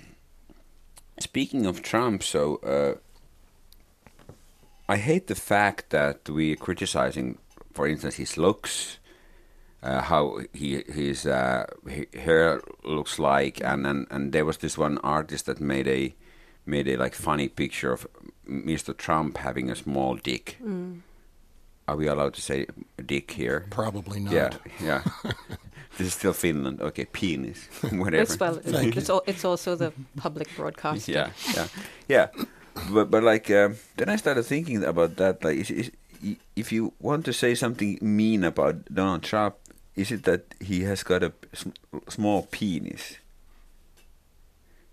speaking 1.20 1.66
of 1.66 1.82
Trump, 1.82 2.24
so 2.24 2.58
uh, 2.64 2.94
I 4.90 4.98
hate 4.98 5.28
the 5.28 5.36
fact 5.36 5.92
that 5.92 6.28
we 6.28 6.54
are 6.54 6.56
criticizing, 6.56 7.38
for 7.74 7.88
instance, 7.88 8.16
his 8.16 8.38
looks. 8.38 8.98
Uh, 9.82 10.02
how 10.02 10.40
he 10.52 10.84
his 10.94 11.26
uh, 11.26 11.66
hair 12.14 12.62
looks 12.84 13.18
like, 13.18 13.62
and, 13.64 13.88
and 13.88 14.08
and 14.12 14.34
there 14.34 14.44
was 14.44 14.58
this 14.58 14.78
one 14.78 14.98
artist 14.98 15.46
that 15.46 15.62
made 15.62 15.88
a 15.88 16.14
made 16.66 16.88
a 16.88 16.98
like 16.98 17.16
funny 17.16 17.48
picture 17.48 17.94
of 17.94 18.06
Mr. 18.46 18.98
Trump 18.98 19.38
having 19.38 19.70
a 19.70 19.76
small 19.76 20.16
dick. 20.16 20.58
Mm. 20.62 21.02
Are 21.88 21.96
we 21.96 22.08
allowed 22.08 22.34
to 22.34 22.42
say 22.42 22.66
dick 23.06 23.32
here? 23.32 23.68
Probably 23.70 24.20
not. 24.20 24.34
Yeah, 24.34 24.50
yeah. 24.84 25.04
this 25.98 26.08
is 26.08 26.14
still 26.14 26.34
Finland. 26.34 26.82
Okay, 26.82 27.06
penis, 27.06 27.68
whatever. 27.92 28.24
It's 28.24 28.40
well, 28.40 28.56
Thank 28.56 28.98
it's, 28.98 29.10
al- 29.10 29.24
it's 29.28 29.46
also 29.46 29.76
the 29.76 29.94
public 30.18 30.48
broadcast. 30.58 31.08
yeah, 31.08 31.30
yeah, 31.56 31.68
yeah. 32.08 32.28
But 32.92 33.12
but 33.12 33.24
like 33.24 33.50
um, 33.52 33.76
then 33.98 34.10
I 34.10 34.16
started 34.18 34.44
thinking 34.44 34.84
about 34.84 35.16
that. 35.18 35.44
Like, 35.44 35.58
is, 35.58 35.70
is, 35.72 35.92
if 36.56 36.72
you 36.72 36.94
want 37.00 37.26
to 37.26 37.34
say 37.34 37.56
something 37.56 37.98
mean 38.02 38.44
about 38.44 38.86
Donald 38.94 39.24
Trump, 39.24 39.56
is 39.96 40.12
it 40.12 40.24
that 40.24 40.54
he 40.60 40.84
has 40.84 41.04
got 41.04 41.24
a 41.24 41.32
sm- 41.54 41.72
small 42.08 42.48
penis? 42.52 43.18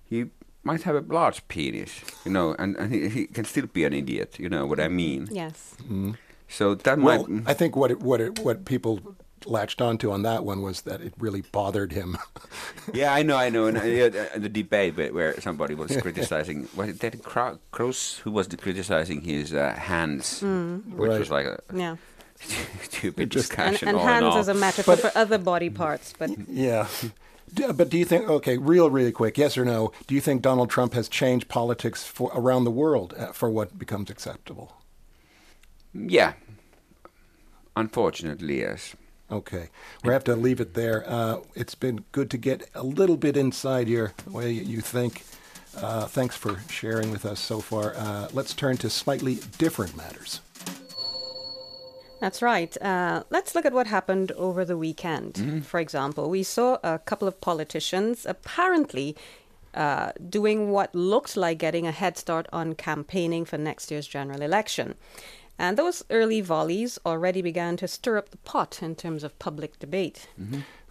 He 0.08 0.26
might 0.62 0.82
have 0.82 0.94
a 0.96 1.00
large 1.00 1.46
penis, 1.48 2.00
you 2.24 2.30
know, 2.30 2.54
and, 2.58 2.76
and 2.76 2.92
he, 2.92 3.08
he 3.08 3.26
can 3.26 3.44
still 3.44 3.66
be 3.66 3.84
an 3.84 3.92
idiot. 3.92 4.38
You 4.38 4.48
know 4.48 4.66
what 4.66 4.80
I 4.80 4.88
mean? 4.88 5.28
Yes. 5.30 5.74
So 6.48 6.74
that 6.74 6.98
Well, 6.98 7.26
might. 7.26 7.50
I 7.50 7.54
think 7.54 7.76
what 7.76 7.90
it, 7.90 8.00
what 8.00 8.20
it, 8.20 8.38
what 8.40 8.64
people 8.64 9.00
latched 9.48 9.80
onto 9.80 10.10
on 10.10 10.22
that 10.22 10.44
one 10.44 10.60
was 10.62 10.82
that 10.82 11.00
it 11.00 11.14
really 11.18 11.42
bothered 11.42 11.92
him. 11.92 12.16
Yeah, 12.94 13.12
I 13.12 13.22
know, 13.24 13.36
I 13.36 13.48
know. 13.50 13.66
And 13.66 13.76
uh, 13.78 14.38
the 14.38 14.48
debate 14.48 14.96
where, 14.96 15.12
where 15.12 15.40
somebody 15.40 15.74
was 15.74 15.96
criticizing 16.00 16.68
was 16.76 16.88
it 16.90 17.00
Ted 17.00 17.20
Kra- 17.22 17.58
Cruz 17.72 18.18
who 18.22 18.30
was 18.30 18.46
criticizing 18.48 19.20
his 19.22 19.52
uh, 19.52 19.74
hands, 19.74 20.40
which 20.42 21.18
was 21.18 21.30
like 21.30 21.46
a 21.46 21.58
Mm. 21.72 21.78
Yeah. 21.80 21.96
stupid 22.82 23.30
just- 23.30 23.50
And, 23.58 23.72
discussion. 23.72 23.88
and 23.88 23.96
all 23.96 24.02
in 24.02 24.08
hands 24.08 24.24
all. 24.34 24.38
as 24.38 24.48
a 24.48 24.54
metaphor 24.54 24.96
But- 24.96 25.12
for 25.12 25.18
other 25.18 25.38
body 25.38 25.68
parts, 25.70 26.14
but 26.18 26.30
yeah. 26.48 26.86
But 27.74 27.88
do 27.90 27.96
you 27.98 28.04
think, 28.04 28.28
okay, 28.28 28.56
real, 28.58 28.88
really 28.90 29.12
quick, 29.12 29.36
yes 29.38 29.56
or 29.58 29.64
no, 29.64 29.92
do 30.06 30.14
you 30.14 30.20
think 30.20 30.42
Donald 30.42 30.68
Trump 30.70 30.94
has 30.94 31.08
changed 31.08 31.48
politics 31.48 32.04
for 32.04 32.30
around 32.34 32.64
the 32.64 32.70
world 32.72 33.14
uh, 33.18 33.32
for 33.32 33.48
what 33.50 33.78
becomes 33.78 34.10
acceptable? 34.10 34.76
Yeah, 35.92 36.34
unfortunately, 37.74 38.60
yes. 38.60 38.94
Okay. 39.30 39.70
We 40.04 40.12
have 40.12 40.24
to 40.24 40.36
leave 40.36 40.60
it 40.60 40.74
there. 40.74 41.04
Uh, 41.06 41.38
it's 41.54 41.74
been 41.74 42.04
good 42.12 42.30
to 42.30 42.38
get 42.38 42.68
a 42.74 42.82
little 42.84 43.16
bit 43.16 43.36
inside 43.36 43.88
your 43.88 44.12
way 44.30 44.52
you 44.52 44.80
think. 44.80 45.24
Uh, 45.76 46.06
thanks 46.06 46.36
for 46.36 46.60
sharing 46.70 47.10
with 47.10 47.26
us 47.26 47.40
so 47.40 47.60
far. 47.60 47.94
Uh, 47.96 48.28
let's 48.32 48.54
turn 48.54 48.76
to 48.78 48.88
slightly 48.88 49.38
different 49.58 49.96
matters. 49.96 50.40
That's 52.20 52.40
right. 52.40 52.74
Uh, 52.80 53.24
let's 53.28 53.54
look 53.54 53.66
at 53.66 53.74
what 53.74 53.86
happened 53.86 54.32
over 54.32 54.64
the 54.64 54.78
weekend. 54.78 55.64
For 55.66 55.80
example, 55.80 56.30
we 56.30 56.42
saw 56.42 56.78
a 56.82 56.98
couple 56.98 57.28
of 57.28 57.40
politicians 57.42 58.24
apparently 58.24 59.16
uh, 59.74 60.12
doing 60.26 60.70
what 60.70 60.94
looked 60.94 61.36
like 61.36 61.58
getting 61.58 61.86
a 61.86 61.92
head 61.92 62.16
start 62.16 62.46
on 62.52 62.74
campaigning 62.74 63.44
for 63.44 63.58
next 63.58 63.90
year's 63.90 64.06
general 64.06 64.40
election. 64.40 64.94
And 65.58 65.78
those 65.78 66.04
early 66.10 66.42
volleys 66.42 66.98
already 67.06 67.40
began 67.40 67.76
to 67.78 67.88
stir 67.88 68.18
up 68.18 68.30
the 68.30 68.36
pot 68.38 68.82
in 68.82 68.94
terms 68.94 69.24
of 69.24 69.38
public 69.38 69.78
debate. 69.78 70.28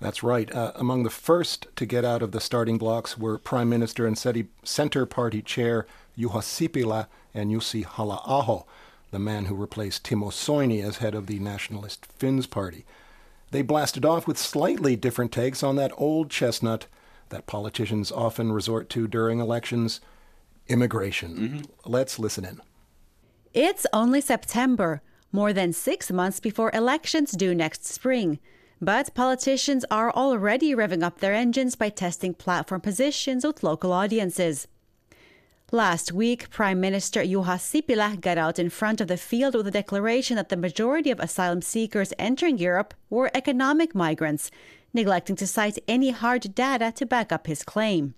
That's 0.01 0.23
right. 0.23 0.53
Uh, 0.53 0.71
among 0.75 1.03
the 1.03 1.09
first 1.09 1.67
to 1.75 1.85
get 1.85 2.03
out 2.03 2.23
of 2.23 2.31
the 2.31 2.41
starting 2.41 2.77
blocks 2.77 3.17
were 3.17 3.37
Prime 3.37 3.69
Minister 3.69 4.07
and 4.07 4.17
SETI 4.17 4.47
Center 4.63 5.05
Party 5.05 5.41
Chair 5.41 5.85
Juha 6.17 6.41
Sipilä 6.41 7.07
and 7.33 7.51
Jussi 7.51 7.85
Halla-aho, 7.85 8.65
the 9.11 9.19
man 9.19 9.45
who 9.45 9.55
replaced 9.55 10.03
Timo 10.03 10.31
Soini 10.31 10.83
as 10.83 10.97
head 10.97 11.13
of 11.13 11.27
the 11.27 11.39
Nationalist 11.39 12.05
Finns 12.05 12.47
Party. 12.47 12.85
They 13.51 13.61
blasted 13.61 14.03
off 14.03 14.27
with 14.27 14.37
slightly 14.37 14.95
different 14.95 15.31
takes 15.31 15.61
on 15.61 15.75
that 15.75 15.93
old 15.97 16.29
chestnut 16.29 16.87
that 17.29 17.45
politicians 17.45 18.11
often 18.11 18.51
resort 18.51 18.89
to 18.89 19.07
during 19.07 19.39
elections 19.39 20.01
immigration. 20.67 21.65
Let's 21.85 22.17
listen 22.17 22.45
in. 22.45 22.61
It's 23.55 23.85
only 23.93 24.19
September, 24.19 25.01
more 25.31 25.53
than 25.53 25.71
six 25.71 26.11
months 26.11 26.41
before 26.41 26.71
elections 26.73 27.31
due 27.31 27.55
next 27.55 27.85
spring. 27.85 28.37
But 28.81 29.15
politicians 29.15 29.85
are 29.89 30.11
already 30.11 30.75
revving 30.75 31.03
up 31.03 31.21
their 31.21 31.33
engines 31.33 31.77
by 31.77 31.87
testing 31.87 32.33
platform 32.33 32.81
positions 32.81 33.45
with 33.45 33.63
local 33.63 33.93
audiences. 33.93 34.67
Last 35.71 36.11
week, 36.11 36.49
Prime 36.49 36.81
Minister 36.81 37.21
Juha 37.23 37.57
Sipilä 37.57 38.19
got 38.19 38.37
out 38.37 38.59
in 38.59 38.69
front 38.69 38.99
of 38.99 39.07
the 39.07 39.15
field 39.15 39.55
with 39.55 39.67
a 39.67 39.71
declaration 39.71 40.35
that 40.35 40.49
the 40.49 40.57
majority 40.57 41.09
of 41.09 41.21
asylum 41.21 41.61
seekers 41.61 42.11
entering 42.19 42.57
Europe 42.57 42.93
were 43.09 43.31
economic 43.33 43.95
migrants, 43.95 44.51
neglecting 44.93 45.37
to 45.37 45.47
cite 45.47 45.79
any 45.87 46.09
hard 46.09 46.53
data 46.55 46.91
to 46.91 47.05
back 47.05 47.31
up 47.31 47.47
his 47.47 47.63
claim. 47.63 48.15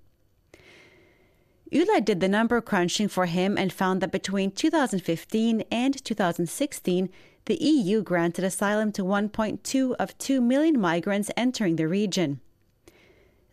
Yle 1.71 2.01
did 2.01 2.19
the 2.19 2.27
number 2.27 2.62
crunching 2.62 3.07
for 3.07 3.25
him 3.25 3.57
and 3.57 3.74
found 3.74 4.01
that 4.01 4.12
between 4.12 4.51
2015 4.51 5.63
and 5.71 6.05
2016, 6.05 7.09
the 7.45 7.55
EU 7.55 8.01
granted 8.01 8.43
asylum 8.43 8.91
to 8.93 9.03
1.2 9.03 9.95
of 9.95 10.17
2 10.17 10.41
million 10.41 10.79
migrants 10.79 11.31
entering 11.36 11.75
the 11.75 11.88
region. 11.88 12.39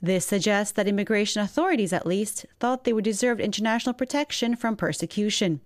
This 0.02 0.26
suggests 0.26 0.73
that 0.73 0.87
immigration 0.87 1.42
authorities, 1.42 1.92
at 1.92 2.06
least, 2.06 2.44
thought 2.61 2.85
they 2.85 2.92
would 2.92 3.04
deserve 3.04 3.40
international 3.40 3.94
protection 3.94 4.54
from 4.54 4.76
persecution. 4.76 5.61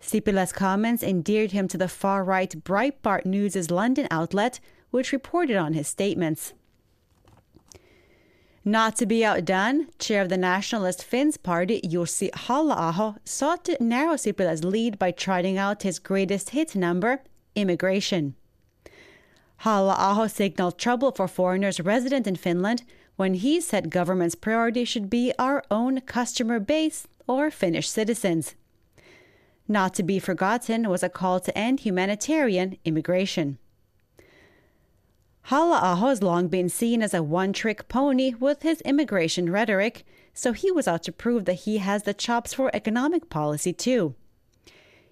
Sipilä's 0.00 0.52
comments 0.52 1.02
endeared 1.02 1.52
him 1.52 1.68
to 1.68 1.78
the 1.78 1.86
far 1.86 2.24
right 2.24 2.50
Breitbart 2.64 3.24
News' 3.24 3.70
London 3.70 4.08
outlet, 4.10 4.58
which 4.90 5.12
reported 5.12 5.56
on 5.56 5.74
his 5.74 5.86
statements. 5.86 6.52
Not 8.64 8.94
to 8.96 9.06
be 9.06 9.24
outdone, 9.24 9.88
chair 9.98 10.22
of 10.22 10.28
the 10.28 10.36
Nationalist 10.36 11.02
Finns 11.02 11.36
Party, 11.36 11.80
Jussi 11.80 12.30
Halla-aho, 12.32 13.16
sought 13.24 13.64
to 13.64 13.76
narrow 13.82 14.14
Sipilä's 14.14 14.62
lead 14.62 15.00
by 15.00 15.10
trotting 15.10 15.58
out 15.58 15.82
his 15.82 15.98
greatest 15.98 16.50
hit 16.50 16.76
number, 16.76 17.22
immigration. 17.56 18.36
Halla-aho 19.58 20.28
signaled 20.28 20.78
trouble 20.78 21.10
for 21.10 21.26
foreigners 21.26 21.80
resident 21.80 22.28
in 22.28 22.36
Finland 22.36 22.84
when 23.16 23.34
he 23.34 23.60
said 23.60 23.90
government's 23.90 24.36
priority 24.36 24.84
should 24.84 25.10
be 25.10 25.32
our 25.40 25.64
own 25.68 26.00
customer 26.00 26.60
base 26.60 27.08
or 27.26 27.50
Finnish 27.50 27.88
citizens. 27.88 28.54
Not 29.66 29.92
to 29.94 30.04
be 30.04 30.20
forgotten 30.20 30.88
was 30.88 31.02
a 31.02 31.08
call 31.08 31.40
to 31.40 31.58
end 31.58 31.80
humanitarian 31.80 32.76
immigration. 32.84 33.58
Halla-aho 35.46 36.08
has 36.08 36.22
long 36.22 36.48
been 36.48 36.68
seen 36.68 37.02
as 37.02 37.12
a 37.12 37.22
one-trick 37.22 37.88
pony 37.88 38.34
with 38.34 38.62
his 38.62 38.80
immigration 38.82 39.50
rhetoric, 39.50 40.04
so 40.32 40.52
he 40.52 40.70
was 40.70 40.86
out 40.86 41.02
to 41.02 41.12
prove 41.12 41.44
that 41.44 41.60
he 41.64 41.78
has 41.78 42.04
the 42.04 42.14
chops 42.14 42.54
for 42.54 42.70
economic 42.74 43.28
policy 43.28 43.72
too. 43.72 44.14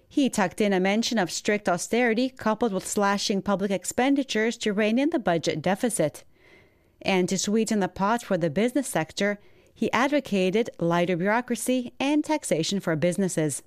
He 0.07 0.29
tucked 0.29 0.59
in 0.59 0.73
a 0.73 0.79
mention 0.79 1.17
of 1.17 1.31
strict 1.31 1.69
austerity 1.69 2.29
coupled 2.29 2.73
with 2.73 2.87
slashing 2.87 3.41
public 3.41 3.71
expenditures 3.71 4.57
to 4.57 4.73
rein 4.73 4.99
in 4.99 5.09
the 5.09 5.19
budget 5.19 5.61
deficit. 5.61 6.23
And 7.01 7.29
to 7.29 7.37
sweeten 7.37 7.79
the 7.79 7.87
pot 7.87 8.23
for 8.23 8.37
the 8.37 8.49
business 8.49 8.87
sector, 8.87 9.39
he 9.73 9.91
advocated 9.91 10.69
lighter 10.79 11.15
bureaucracy 11.15 11.93
and 11.99 12.23
taxation 12.23 12.79
for 12.79 12.95
businesses. 12.95 13.63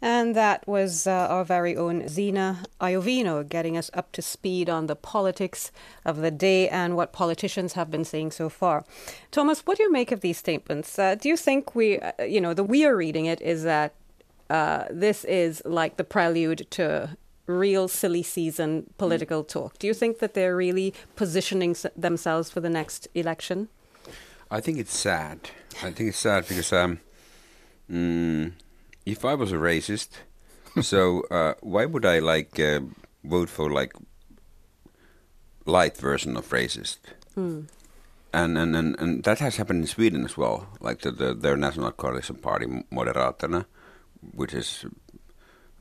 And 0.00 0.36
that 0.36 0.66
was 0.68 1.06
uh, 1.06 1.10
our 1.30 1.44
very 1.44 1.76
own 1.76 2.08
Zena 2.08 2.64
Iovino 2.80 3.48
getting 3.48 3.76
us 3.76 3.90
up 3.94 4.12
to 4.12 4.22
speed 4.22 4.68
on 4.68 4.86
the 4.86 4.96
politics 4.96 5.72
of 6.04 6.18
the 6.18 6.30
day 6.30 6.68
and 6.68 6.94
what 6.94 7.12
politicians 7.12 7.72
have 7.72 7.90
been 7.90 8.04
saying 8.04 8.32
so 8.32 8.48
far. 8.48 8.84
Thomas, 9.30 9.60
what 9.60 9.78
do 9.78 9.82
you 9.82 9.92
make 9.92 10.12
of 10.12 10.20
these 10.20 10.36
statements? 10.36 10.98
Uh, 10.98 11.14
do 11.14 11.28
you 11.28 11.36
think 11.36 11.74
we, 11.74 11.98
uh, 11.98 12.12
you 12.24 12.40
know, 12.40 12.52
the 12.52 12.64
we 12.64 12.84
are 12.84 12.96
reading 12.96 13.26
it 13.26 13.40
is 13.40 13.62
that 13.62 13.94
uh, 14.50 14.84
this 14.90 15.24
is 15.24 15.62
like 15.64 15.96
the 15.96 16.04
prelude 16.04 16.66
to 16.70 17.16
real 17.46 17.88
silly 17.88 18.22
season 18.22 18.90
political 18.98 19.44
talk? 19.44 19.78
Do 19.78 19.86
you 19.86 19.94
think 19.94 20.18
that 20.18 20.34
they're 20.34 20.56
really 20.56 20.94
positioning 21.16 21.76
themselves 21.96 22.50
for 22.50 22.60
the 22.60 22.70
next 22.70 23.08
election? 23.14 23.68
I 24.50 24.60
think 24.60 24.78
it's 24.78 24.96
sad. 24.96 25.50
I 25.82 25.90
think 25.90 26.10
it's 26.10 26.18
sad 26.18 26.46
because 26.46 26.72
um, 26.72 27.00
mm, 27.90 28.52
if 29.06 29.24
I 29.24 29.34
was 29.34 29.52
a 29.52 29.56
racist, 29.56 30.08
so 30.82 31.22
uh, 31.30 31.54
why 31.60 31.84
would 31.86 32.04
I 32.04 32.18
like 32.20 32.58
uh, 32.60 32.80
vote 33.22 33.48
for 33.50 33.70
like 33.70 33.92
light 35.66 35.96
version 35.96 36.36
of 36.36 36.48
racist? 36.50 36.98
Hmm. 37.34 37.62
And, 38.32 38.58
and 38.58 38.74
and 38.74 38.96
and 38.98 39.22
that 39.24 39.38
has 39.38 39.56
happened 39.56 39.80
in 39.82 39.86
Sweden 39.86 40.24
as 40.24 40.36
well. 40.36 40.66
Like 40.80 41.02
the, 41.02 41.12
the 41.12 41.34
their 41.34 41.56
national 41.56 41.92
coalition 41.92 42.36
party, 42.36 42.66
Moderaterna, 42.90 43.64
which 44.34 44.52
is 44.54 44.84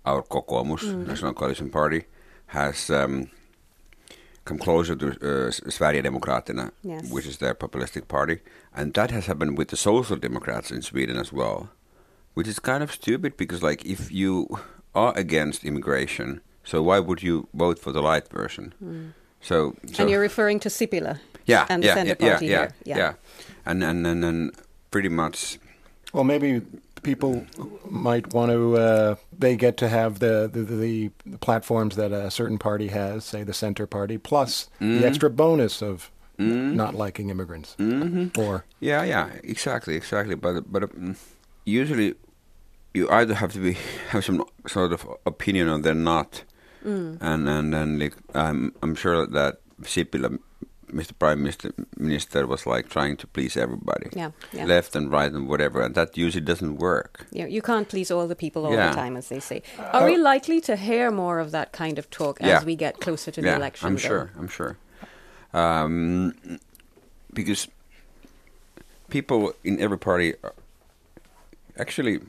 our 0.06 0.22
Kokoomus 0.22 0.84
national 1.08 1.34
coalition 1.34 1.70
party, 1.72 2.04
has 2.48 2.90
um, 2.92 3.30
come 4.46 4.60
closer 4.60 4.96
to 4.96 5.08
uh, 5.08 5.50
Sverigedemokraterna, 5.50 6.72
Yes. 6.84 7.10
which 7.10 7.26
is 7.26 7.38
their 7.38 7.56
populistic 7.56 8.08
party, 8.08 8.40
and 8.76 8.94
that 8.94 9.10
has 9.10 9.26
happened 9.26 9.58
with 9.58 9.70
the 9.70 9.78
Social 9.78 10.18
Democrats 10.18 10.70
in 10.72 10.82
Sweden 10.84 11.18
as 11.18 11.34
well, 11.34 11.70
which 12.34 12.48
is 12.48 12.60
kind 12.60 12.84
of 12.84 12.92
stupid 12.92 13.38
because, 13.38 13.64
like, 13.64 13.86
if 13.86 14.12
you 14.12 14.48
are 14.94 15.14
against 15.18 15.64
immigration, 15.64 16.42
so 16.64 16.82
why 16.82 17.00
would 17.00 17.24
you 17.24 17.48
vote 17.54 17.80
for 17.80 17.92
the 17.92 18.02
light 18.02 18.28
version? 18.30 18.74
So, 19.42 19.76
so 19.92 20.04
and 20.04 20.10
you're 20.10 20.22
referring 20.22 20.60
to 20.62 20.70
Sipilä 20.70 21.20
yeah, 21.46 21.66
and 21.70 21.84
the 21.84 21.88
yeah, 21.88 21.94
Centre 21.94 22.16
yeah, 22.20 22.30
Party 22.30 22.46
yeah, 22.46 22.58
here. 22.58 22.74
yeah, 22.86 22.98
yeah, 22.98 23.14
and 23.66 23.84
and 23.84 24.08
and, 24.08 24.24
and 24.24 24.52
pretty 24.92 25.10
much, 25.10 25.60
Well, 26.14 26.24
maybe 26.24 26.62
people 27.02 27.46
might 27.90 28.34
want 28.34 28.52
to. 28.52 28.78
Uh, 28.78 29.16
they 29.38 29.56
get 29.56 29.78
to 29.78 29.90
have 29.90 30.20
the, 30.20 30.50
the 30.52 30.64
the 30.64 31.12
platforms 31.42 31.96
that 31.96 32.12
a 32.12 32.32
certain 32.32 32.58
party 32.58 32.88
has, 32.88 33.26
say 33.26 33.44
the 33.44 33.54
Center 33.54 33.88
Party, 33.88 34.18
plus 34.18 34.70
the 34.80 35.06
extra 35.06 35.30
bonus 35.30 35.82
of 35.82 36.12
not 36.38 36.96
liking 36.96 37.30
immigrants, 37.30 37.76
mm-hmm. 37.78 38.40
or 38.40 38.66
yeah, 38.80 39.04
yeah, 39.04 39.30
exactly, 39.44 39.96
exactly. 39.96 40.36
But 40.36 40.72
but 40.72 40.84
um, 40.84 41.16
usually, 41.66 42.16
you 42.94 43.10
either 43.10 43.34
have 43.36 43.54
to 43.54 43.60
be 43.60 43.78
have 44.10 44.24
some 44.26 44.44
sort 44.68 44.92
of 44.94 45.06
opinion 45.26 45.70
or 45.70 45.80
they're 45.80 45.94
not, 45.96 46.44
and 46.84 47.22
and 47.50 47.74
and 47.76 48.00
like, 48.00 48.16
I'm 48.36 48.74
I'm 48.84 48.96
sure 48.96 49.26
that 49.28 49.56
Sipilä, 49.82 50.38
Mr. 50.94 51.12
Prime 51.18 51.40
Minister, 51.40 51.72
Minister 51.98 52.46
was 52.48 52.66
like 52.68 52.88
trying 52.90 53.18
to 53.18 53.28
please 53.28 53.58
everybody, 53.58 54.10
Yeah, 54.16 54.32
yeah. 54.54 54.66
left 54.66 54.96
and 54.96 55.12
right 55.12 55.32
and 55.32 55.48
whatever, 55.50 55.82
and 55.82 55.96
that 55.96 56.16
usually 56.18 56.46
doesn't 56.46 56.78
work. 56.78 57.26
You, 57.32 57.48
you 57.48 57.62
can't 57.62 57.88
please 57.90 58.12
all 58.12 58.28
the 58.28 58.36
people 58.36 58.66
all 58.66 58.74
Yeah. 58.74 58.90
the 58.90 58.96
time, 58.96 59.18
as 59.18 59.28
they 59.30 59.40
say. 59.40 59.62
Are 59.92 60.06
we 60.06 60.18
likely 60.18 60.62
to 60.62 60.76
hear 60.76 61.10
more 61.12 61.40
of 61.40 61.50
that 61.52 61.72
kind 61.72 61.98
of 62.00 62.10
talk 62.10 62.38
Yeah. 62.40 62.58
as 62.58 62.66
we 62.66 62.76
get 62.76 63.00
closer 63.00 63.32
to 63.32 63.42
the 63.42 63.48
yeah, 63.48 63.56
election? 63.58 63.88
I'm 63.88 63.96
though? 63.96 64.08
sure. 64.08 64.30
I'm 64.38 64.48
sure. 64.48 64.78
Um, 65.54 66.34
because 67.34 67.68
people 69.10 69.54
in 69.64 69.80
every 69.82 69.98
party, 69.98 70.34
are, 70.44 70.54
actually, 71.78 72.20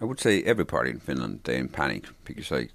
I 0.00 0.04
would 0.04 0.20
say 0.20 0.42
every 0.44 0.64
party 0.64 0.90
in 0.90 1.00
Finland, 1.00 1.40
they're 1.44 1.58
in 1.58 1.68
panic 1.68 2.04
because 2.24 2.50
like 2.50 2.70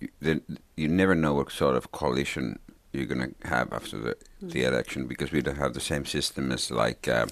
you, 0.00 0.08
then 0.20 0.40
you 0.76 0.88
never 0.88 1.14
know 1.14 1.34
what 1.34 1.52
sort 1.52 1.76
of 1.76 1.92
coalition 1.92 2.58
you're 2.92 3.06
gonna 3.06 3.30
have 3.44 3.72
after 3.72 3.98
the 3.98 4.16
the 4.40 4.64
election 4.64 5.06
because 5.06 5.32
we 5.32 5.42
don't 5.42 5.58
have 5.58 5.74
the 5.74 5.80
same 5.80 6.04
system 6.04 6.50
as 6.52 6.70
like 6.70 7.06
uh, 7.08 7.26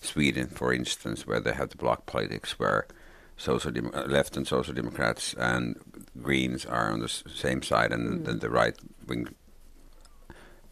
Sweden, 0.00 0.48
for 0.48 0.72
instance, 0.72 1.26
where 1.26 1.40
they 1.40 1.52
have 1.52 1.68
the 1.70 1.76
block 1.76 2.06
politics 2.06 2.58
where 2.58 2.86
social 3.36 3.70
dem- 3.70 3.90
uh, 3.94 4.04
left 4.06 4.36
and 4.36 4.46
social 4.46 4.74
democrats 4.74 5.34
and 5.38 5.76
Greens 6.22 6.64
are 6.66 6.90
on 6.92 7.00
the 7.00 7.04
s- 7.06 7.22
same 7.34 7.62
side, 7.62 7.92
and 7.92 8.24
then 8.26 8.38
the 8.38 8.50
right 8.50 8.76
wing 9.06 9.28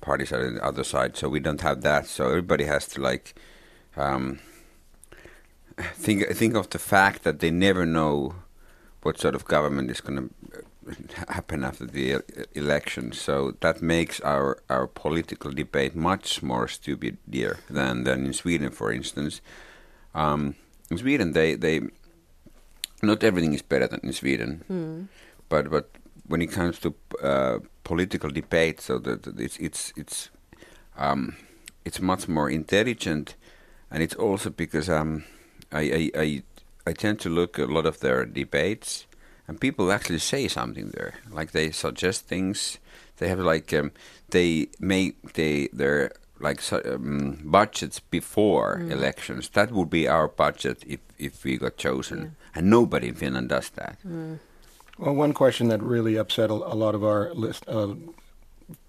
parties 0.01 0.33
are 0.33 0.47
on 0.47 0.55
the 0.55 0.65
other 0.65 0.85
side. 0.85 1.17
So 1.17 1.29
we 1.29 1.41
don't 1.41 1.61
have 1.61 1.83
that. 1.83 2.07
So 2.07 2.29
everybody 2.29 2.65
has 2.65 2.87
to 2.89 3.01
like 3.01 3.35
um, 3.97 4.39
think 5.83 6.29
think 6.37 6.55
of 6.55 6.69
the 6.71 6.79
fact 6.79 7.23
that 7.23 7.39
they 7.41 7.51
never 7.51 7.87
know 7.87 8.35
what 9.03 9.21
sort 9.21 9.35
of 9.35 9.45
government 9.45 9.91
is 9.91 10.01
going 10.01 10.19
to 10.19 10.31
happen 11.29 11.65
after 11.65 11.87
the 11.87 12.21
election. 12.55 13.13
So 13.13 13.55
that 13.61 13.83
makes 13.83 14.21
our 14.21 14.59
our 14.69 14.87
political 14.87 15.51
debate 15.53 15.95
much 15.95 16.43
more 16.43 16.69
stupid 16.69 17.17
here 17.31 17.59
than 17.71 18.05
than 18.05 18.27
in 18.27 18.33
Sweden, 18.33 18.71
for 18.71 18.93
instance. 18.93 19.41
Um, 20.15 20.55
in 20.91 20.99
Sweden, 20.99 21.33
they 21.33 21.57
they 21.57 21.81
not 23.03 23.25
everything 23.25 23.55
is 23.55 23.63
better 23.63 23.89
than 23.89 24.01
in 24.03 24.13
Sweden, 24.13 24.65
but 25.49 25.71
but 25.71 25.91
when 26.27 26.43
it 26.43 26.53
comes 26.53 26.79
to 26.79 26.95
uh, 27.23 27.59
political 27.83 28.31
debate, 28.31 28.81
so 28.81 28.99
that 28.99 29.27
it's 29.39 29.59
it's 29.59 29.93
it's 29.97 30.31
um, 30.97 31.37
it's 31.85 32.01
much 32.01 32.29
more 32.29 32.49
intelligent, 32.49 33.37
and 33.91 34.03
it's 34.03 34.15
also 34.15 34.51
because 34.51 34.89
um, 34.89 35.25
I, 35.75 35.83
I 35.83 36.11
I 36.17 36.43
I 36.87 36.93
tend 36.93 37.21
to 37.21 37.29
look 37.29 37.59
at 37.59 37.69
a 37.69 37.73
lot 37.73 37.87
of 37.87 37.99
their 37.99 38.25
debates, 38.25 39.07
and 39.49 39.61
people 39.61 39.93
actually 39.93 40.21
say 40.21 40.49
something 40.49 40.91
there, 40.91 41.15
like 41.31 41.51
they 41.53 41.73
suggest 41.73 42.29
things. 42.29 42.79
They 43.17 43.29
have 43.29 43.41
like 43.41 43.73
um, 43.73 43.91
they 44.31 44.69
make 44.79 45.35
they 45.35 45.69
their 45.73 46.13
like 46.41 46.63
so, 46.63 46.81
um, 46.85 47.39
budgets 47.45 48.01
before 48.01 48.81
elections. 48.91 49.49
That 49.51 49.71
would 49.71 49.91
be 49.91 50.09
our 50.09 50.29
budget 50.29 50.85
if 50.87 51.01
if 51.19 51.45
we 51.45 51.59
got 51.59 51.77
chosen, 51.77 52.37
and 52.55 52.71
nobody 52.71 53.09
in 53.09 53.15
Finland 53.15 53.49
does 53.49 53.71
that. 53.71 53.99
Well, 54.99 55.15
one 55.15 55.33
question 55.33 55.69
that 55.69 55.83
really 55.83 56.17
upset 56.17 56.51
a, 56.51 56.55
a 56.55 56.77
lot 56.77 56.95
of 56.95 57.03
our 57.03 57.35
list, 57.35 57.65
uh, 57.69 57.95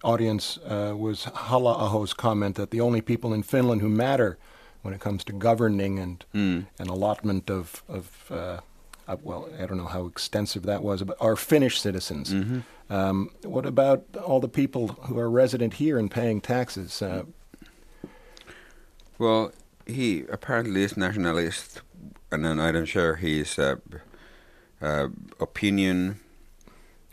audience 0.04 0.60
uh, 0.65 0.93
was 0.95 1.26
Halla-aho's 1.26 2.13
comment 2.13 2.56
that 2.56 2.69
the 2.69 2.82
only 2.82 3.02
people 3.02 3.34
in 3.34 3.43
Finland 3.43 3.82
who 3.82 3.89
matter 3.89 4.38
when 4.86 4.93
it 4.93 5.00
comes 5.02 5.24
to 5.24 5.34
governing 5.34 5.98
and 5.98 6.24
an 6.34 6.67
allotment 6.80 7.50
of, 7.50 7.82
of 7.89 8.06
uh, 8.30 8.60
uh, 9.08 9.17
well, 9.24 9.50
I 9.60 9.65
don't 9.65 9.78
know 9.78 9.88
how 9.88 10.06
extensive 10.06 10.62
that 10.63 10.84
was, 10.84 11.02
but 11.02 11.17
are 11.19 11.36
Finnish 11.36 11.82
citizens. 11.82 12.32
Um, 12.88 13.32
what 13.43 13.65
about 13.65 14.06
all 14.24 14.39
the 14.39 14.48
people 14.48 14.89
who 15.08 15.17
are 15.17 15.28
resident 15.28 15.74
here 15.76 15.98
and 15.98 16.12
paying 16.12 16.39
taxes? 16.39 17.02
Uh, 17.02 17.24
Well, 19.17 19.52
he 19.88 20.26
apparently 20.30 20.84
is 20.84 20.95
nationalist, 20.98 21.82
and 22.32 22.45
then 22.45 22.60
I 22.60 22.71
don't 22.71 22.86
share 22.86 23.15
his 23.15 23.58
uh, 23.58 23.78
uh, 24.82 25.08
opinion. 25.39 26.19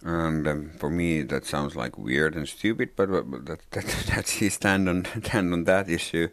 And 0.04 0.46
um, 0.46 0.72
for 0.78 0.90
me, 0.90 1.22
that 1.22 1.46
sounds 1.46 1.74
like 1.76 1.96
weird 1.96 2.34
and 2.34 2.46
stupid, 2.48 2.90
but, 2.96 3.10
but 3.10 3.30
but 3.30 3.46
that, 3.46 3.60
that, 3.70 3.86
that's 4.08 4.32
his 4.32 4.54
stand 4.54 4.88
on 4.88 5.06
stand 5.24 5.52
on 5.54 5.64
that 5.64 5.88
issue. 5.88 6.28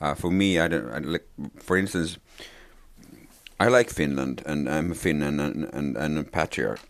Uh, 0.00 0.14
for 0.14 0.30
me, 0.30 0.58
I 0.58 0.68
don't. 0.68 0.90
I, 0.90 0.98
like, 0.98 1.26
for 1.58 1.76
instance, 1.76 2.18
I 3.58 3.68
like 3.68 3.90
Finland, 3.90 4.42
and 4.44 4.68
I'm 4.68 4.92
a 4.92 4.94
Finn 4.94 5.22
and 5.22 5.40
and, 5.40 5.96
and, 5.96 6.18
a 6.18 6.24
patriot, 6.24 6.80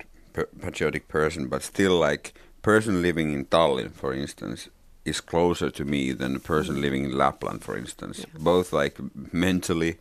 patriotic 0.60 1.06
person, 1.08 1.48
but 1.48 1.62
still, 1.62 1.98
like 1.98 2.34
person 2.62 3.02
living 3.02 3.32
in 3.32 3.44
Tallinn, 3.44 3.92
for 3.92 4.12
instance, 4.12 4.68
is 5.04 5.20
closer 5.20 5.70
to 5.70 5.84
me 5.84 6.12
than 6.12 6.36
a 6.36 6.40
person 6.40 6.80
living 6.80 7.04
in 7.04 7.16
Lapland, 7.16 7.62
for 7.62 7.76
instance. 7.76 8.26
Both 8.36 8.72
like 8.72 8.98
mentally 9.32 9.98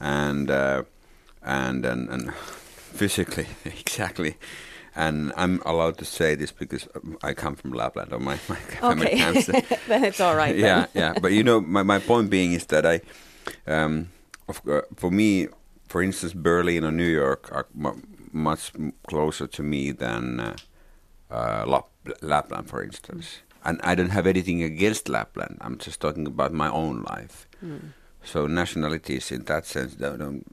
and 0.00 0.50
uh, 0.50 0.84
and 1.42 1.84
and, 1.84 2.08
and 2.08 2.34
physically, 2.94 3.46
exactly. 3.64 4.36
And 4.98 5.32
I'm 5.36 5.62
allowed 5.64 5.96
to 5.98 6.04
say 6.04 6.34
this 6.34 6.50
because 6.50 6.88
I 7.22 7.32
come 7.32 7.54
from 7.54 7.70
Lapland, 7.72 8.12
or 8.12 8.18
my, 8.18 8.36
my 8.48 8.56
family 8.80 9.06
Okay, 9.06 9.18
comes. 9.18 9.46
then 9.88 10.02
it's 10.04 10.20
all 10.20 10.34
right. 10.34 10.56
yeah, 10.56 10.86
yeah. 10.94 11.14
But 11.22 11.30
you 11.32 11.44
know, 11.44 11.60
my, 11.60 11.84
my 11.84 12.00
point 12.00 12.30
being 12.30 12.52
is 12.52 12.66
that 12.66 12.84
I, 12.84 13.00
um, 13.66 14.08
of, 14.48 14.60
uh, 14.68 14.82
for 14.96 15.10
me, 15.10 15.46
for 15.88 16.02
instance, 16.02 16.32
Berlin 16.34 16.82
or 16.84 16.90
New 16.90 17.06
York 17.22 17.48
are 17.52 17.66
mu- 17.74 18.02
much 18.32 18.72
closer 19.06 19.46
to 19.46 19.62
me 19.62 19.92
than 19.92 20.40
uh, 20.40 20.56
uh, 21.30 21.64
Lap- 21.66 22.18
Lapland, 22.20 22.68
for 22.68 22.82
instance. 22.82 23.38
And 23.64 23.80
I 23.84 23.94
don't 23.94 24.10
have 24.10 24.26
anything 24.26 24.62
against 24.64 25.08
Lapland. 25.08 25.58
I'm 25.60 25.78
just 25.78 26.00
talking 26.00 26.26
about 26.26 26.52
my 26.52 26.70
own 26.70 27.02
life. 27.08 27.46
So 28.24 28.46
nationalities, 28.48 29.30
in 29.30 29.44
that 29.44 29.64
sense, 29.66 29.94
don't, 29.94 30.18
don't 30.18 30.44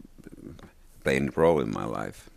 play 1.04 1.16
any 1.16 1.30
role 1.36 1.60
in 1.62 1.72
my 1.72 1.86
life. 1.86 2.30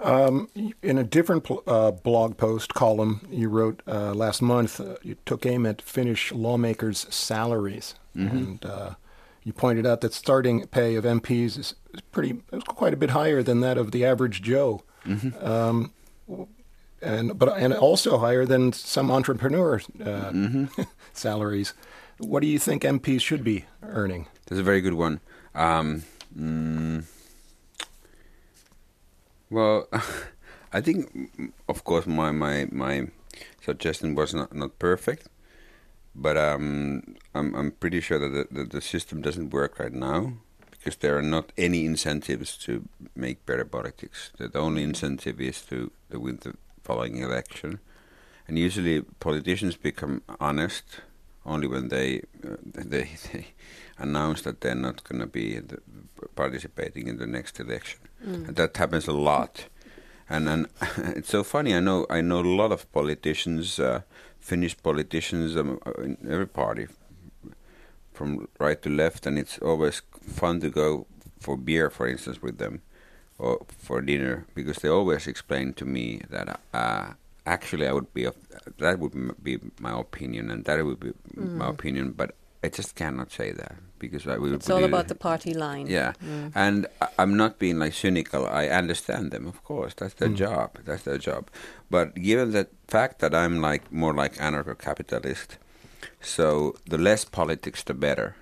Um, 0.00 0.48
in 0.82 0.96
a 0.96 1.02
different 1.04 1.48
uh, 1.66 1.90
blog 1.90 2.36
post 2.36 2.72
column 2.72 3.26
you 3.30 3.48
wrote 3.48 3.82
uh, 3.86 4.14
last 4.14 4.40
month, 4.40 4.80
uh, 4.80 4.96
you 5.02 5.16
took 5.26 5.44
aim 5.44 5.66
at 5.66 5.82
Finnish 5.82 6.30
lawmakers' 6.32 7.06
salaries, 7.10 7.94
and 8.14 8.64
uh, 8.64 8.94
you 9.44 9.52
pointed 9.52 9.86
out 9.86 10.00
that 10.02 10.12
starting 10.12 10.66
pay 10.68 10.94
of 10.94 11.04
MPs 11.04 11.58
is, 11.58 11.74
is 11.92 12.00
pretty, 12.12 12.42
is 12.52 12.62
quite 12.64 12.92
a 12.92 12.96
bit 12.96 13.10
higher 13.10 13.42
than 13.42 13.60
that 13.60 13.76
of 13.78 13.90
the 13.90 14.04
average 14.04 14.40
Joe, 14.42 14.82
um, 15.40 15.92
and 17.02 17.38
but 17.38 17.56
and 17.56 17.72
also 17.74 18.18
higher 18.18 18.44
than 18.46 18.72
some 18.72 19.10
entrepreneur 19.10 19.80
uh, 20.04 20.32
salaries. 21.12 21.74
What 22.18 22.40
do 22.40 22.46
you 22.48 22.58
think 22.58 22.82
MPs 22.82 23.20
should 23.20 23.42
be 23.42 23.64
earning? 23.82 24.26
That's 24.46 24.60
a 24.60 24.64
very 24.64 24.80
good 24.80 24.94
one. 24.94 25.20
Um, 25.54 26.02
mm, 26.36 27.04
well, 29.50 29.88
I 30.72 30.80
think, 30.80 31.52
of 31.68 31.84
course, 31.84 32.06
my 32.06 32.30
my, 32.30 32.68
my 32.70 33.08
suggestion 33.62 34.14
was 34.14 34.34
not, 34.34 34.54
not 34.54 34.78
perfect, 34.78 35.28
but 36.14 36.36
um, 36.36 37.16
I'm 37.34 37.54
I'm 37.54 37.70
pretty 37.72 38.00
sure 38.00 38.18
that 38.18 38.52
the, 38.52 38.64
the, 38.64 38.80
system 38.80 39.22
doesn't 39.22 39.50
work 39.50 39.78
right 39.78 39.92
now 39.92 40.32
because 40.70 40.96
there 40.96 41.16
are 41.16 41.22
not 41.22 41.52
any 41.56 41.86
incentives 41.86 42.56
to 42.58 42.88
make 43.14 43.46
better 43.46 43.64
politics. 43.64 44.30
The, 44.36 44.58
only 44.58 44.82
incentive 44.82 45.40
is 45.40 45.62
to, 45.62 45.90
to 46.10 46.20
win 46.20 46.38
the 46.42 46.54
following 46.82 47.18
election, 47.18 47.80
and 48.46 48.58
usually 48.58 49.02
politicians 49.20 49.76
become 49.76 50.22
honest 50.40 51.00
only 51.46 51.66
when 51.66 51.88
they 51.88 52.22
uh, 52.44 52.56
they, 52.64 53.10
they 53.32 53.46
announce 53.96 54.42
that 54.42 54.60
they're 54.60 54.74
not 54.74 55.04
going 55.04 55.20
to 55.20 55.26
be 55.26 55.60
participating 56.36 57.08
in 57.08 57.16
the 57.16 57.26
next 57.26 57.58
election. 57.58 58.00
Mm. 58.24 58.54
That 58.54 58.76
happens 58.76 59.06
a 59.08 59.12
lot. 59.12 59.66
And 60.28 60.48
and 60.48 60.66
it's 61.16 61.30
so 61.30 61.44
funny. 61.44 61.74
I 61.74 61.80
know 61.80 62.06
I 62.10 62.20
know 62.20 62.40
a 62.40 62.56
lot 62.56 62.72
of 62.72 62.90
politicians, 62.92 63.78
uh, 63.78 64.02
Finnish 64.40 64.76
politicians 64.82 65.56
um, 65.56 65.80
in 65.98 66.16
every 66.28 66.46
party, 66.46 66.86
from 68.12 68.48
right 68.58 68.80
to 68.82 68.90
left, 68.90 69.26
and 69.26 69.38
it's 69.38 69.58
always 69.58 70.02
fun 70.20 70.60
to 70.60 70.70
go 70.70 71.06
for 71.40 71.56
beer, 71.56 71.90
for 71.90 72.06
instance, 72.08 72.42
with 72.42 72.58
them, 72.58 72.82
or 73.38 73.64
for 73.68 74.00
dinner, 74.00 74.46
because 74.54 74.78
they 74.78 74.88
always 74.88 75.26
explain 75.26 75.72
to 75.74 75.84
me 75.84 76.20
that 76.30 76.60
uh, 76.74 77.12
actually 77.46 77.86
I 77.86 77.92
would 77.92 78.12
be 78.12 78.28
that 78.78 78.98
would 78.98 79.42
be 79.42 79.58
my 79.80 79.98
opinion, 79.98 80.50
and 80.50 80.64
that 80.64 80.84
would 80.84 81.00
be 81.00 81.12
my 81.34 81.68
opinion, 81.68 82.12
but 82.12 82.34
I 82.62 82.68
just 82.68 82.94
cannot 82.96 83.30
say 83.30 83.52
that 83.52 83.76
because 83.98 84.26
I 84.26 84.36
will. 84.38 84.54
It's 84.54 84.70
all 84.70 84.84
about 84.84 85.08
the 85.08 85.14
party 85.14 85.54
line. 85.54 85.86
Yeah, 85.86 86.12
mm. 86.24 86.52
and 86.54 86.86
I- 87.00 87.08
I'm 87.18 87.36
not 87.36 87.58
being 87.58 87.78
like 87.78 87.94
cynical. 87.94 88.46
I 88.46 88.66
understand 88.68 89.30
them, 89.30 89.46
of 89.46 89.62
course. 89.64 89.94
That's 89.94 90.14
their 90.14 90.28
mm. 90.28 90.36
job. 90.36 90.78
That's 90.84 91.04
their 91.04 91.18
job. 91.18 91.50
But 91.90 92.14
given 92.14 92.52
the 92.52 92.66
fact 92.88 93.20
that 93.20 93.34
I'm 93.34 93.60
like 93.60 93.92
more 93.92 94.12
like 94.12 94.34
anarcho-capitalist, 94.36 95.58
so 96.20 96.74
the 96.86 96.98
less 96.98 97.24
politics, 97.24 97.82
the 97.84 97.94
better. 97.94 98.34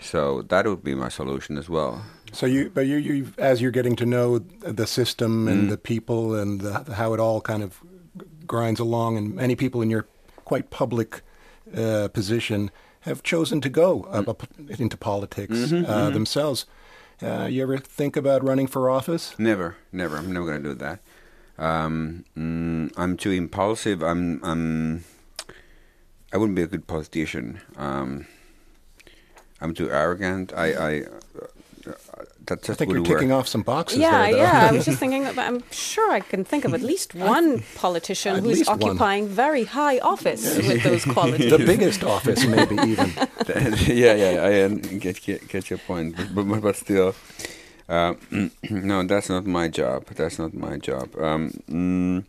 So 0.00 0.42
that 0.42 0.66
would 0.66 0.82
be 0.82 0.94
my 0.94 1.08
solution 1.08 1.56
as 1.56 1.68
well. 1.68 2.02
So 2.32 2.46
you, 2.46 2.70
but 2.74 2.86
you, 2.86 2.96
you, 2.96 3.32
as 3.38 3.62
you're 3.62 3.70
getting 3.70 3.96
to 3.96 4.06
know 4.06 4.38
the 4.38 4.86
system 4.86 5.46
and 5.46 5.64
mm. 5.64 5.70
the 5.70 5.78
people 5.78 6.34
and 6.34 6.60
the, 6.60 6.94
how 6.94 7.14
it 7.14 7.20
all 7.20 7.40
kind 7.40 7.62
of 7.62 7.80
grinds 8.46 8.80
along, 8.80 9.16
and 9.16 9.34
many 9.34 9.54
people 9.54 9.82
in 9.82 9.90
your 9.90 10.06
quite 10.44 10.70
public 10.70 11.22
uh, 11.76 12.08
position 12.08 12.70
have 13.04 13.22
chosen 13.22 13.60
to 13.60 13.68
go 13.68 14.02
up, 14.04 14.28
up 14.28 14.42
into 14.78 14.96
politics 14.96 15.72
uh, 15.72 16.10
themselves. 16.10 16.66
Uh, 17.22 17.46
you 17.50 17.62
ever 17.62 17.78
think 17.78 18.16
about 18.16 18.42
running 18.42 18.66
for 18.66 18.90
office? 18.90 19.34
Never, 19.38 19.76
never. 19.92 20.16
I'm 20.16 20.32
never 20.32 20.46
going 20.46 20.62
to 20.62 20.68
do 20.70 20.74
that. 20.74 21.00
Um, 21.58 22.24
mm, 22.36 22.92
I'm 22.96 23.16
too 23.16 23.30
impulsive. 23.30 24.02
I'm, 24.02 24.42
I'm. 24.42 25.04
I 26.32 26.36
wouldn't 26.36 26.56
be 26.56 26.62
a 26.62 26.66
good 26.66 26.86
politician. 26.86 27.60
Um, 27.76 28.26
I'm 29.60 29.74
too 29.74 29.90
arrogant. 29.90 30.52
I, 30.56 30.66
I. 30.72 31.02
That 32.46 32.58
I 32.62 32.66
just 32.66 32.78
think 32.78 32.90
you're 32.92 33.00
wouldn't 33.00 33.08
work. 33.08 33.18
ticking 33.20 33.32
off 33.32 33.46
some 33.48 33.62
boxes 33.62 33.98
Yeah, 33.98 34.10
there. 34.22 34.32
though. 34.32 34.38
yeah. 34.38 34.68
I 34.68 34.72
was 34.72 34.84
just 34.90 34.98
thinking, 34.98 35.24
that 35.24 35.38
I'm 35.38 35.62
sure 35.70 36.10
I 36.12 36.20
can 36.20 36.44
think 36.44 36.64
of 36.64 36.74
at 36.74 36.82
least 36.82 37.14
one 37.34 37.62
politician 37.74 38.34
who's 38.44 38.58
least 38.58 38.68
one. 38.70 38.82
occupying 38.82 39.28
very 39.28 39.64
high 39.64 39.98
office 39.98 40.42
with 40.56 40.82
those 40.82 41.04
qualities. 41.14 41.50
the 41.50 41.58
biggest 41.64 42.02
office, 42.04 42.44
maybe 42.46 42.74
even. 42.92 43.10
yeah, 44.02 44.14
yeah, 44.14 44.42
I 44.50 44.60
uh, 44.62 44.68
get, 45.04 45.20
get 45.22 45.48
get 45.48 45.70
your 45.70 45.78
point, 45.86 46.16
but 46.16 46.46
but, 46.48 46.60
but 46.60 46.76
still, 46.76 47.14
uh, 47.88 48.14
no, 48.70 49.02
that's 49.04 49.28
not 49.28 49.44
my 49.46 49.68
job. 49.68 50.06
That's 50.14 50.38
not 50.38 50.52
my 50.54 50.76
job. 50.78 51.08
Um, 51.18 51.50
mm, 51.70 52.24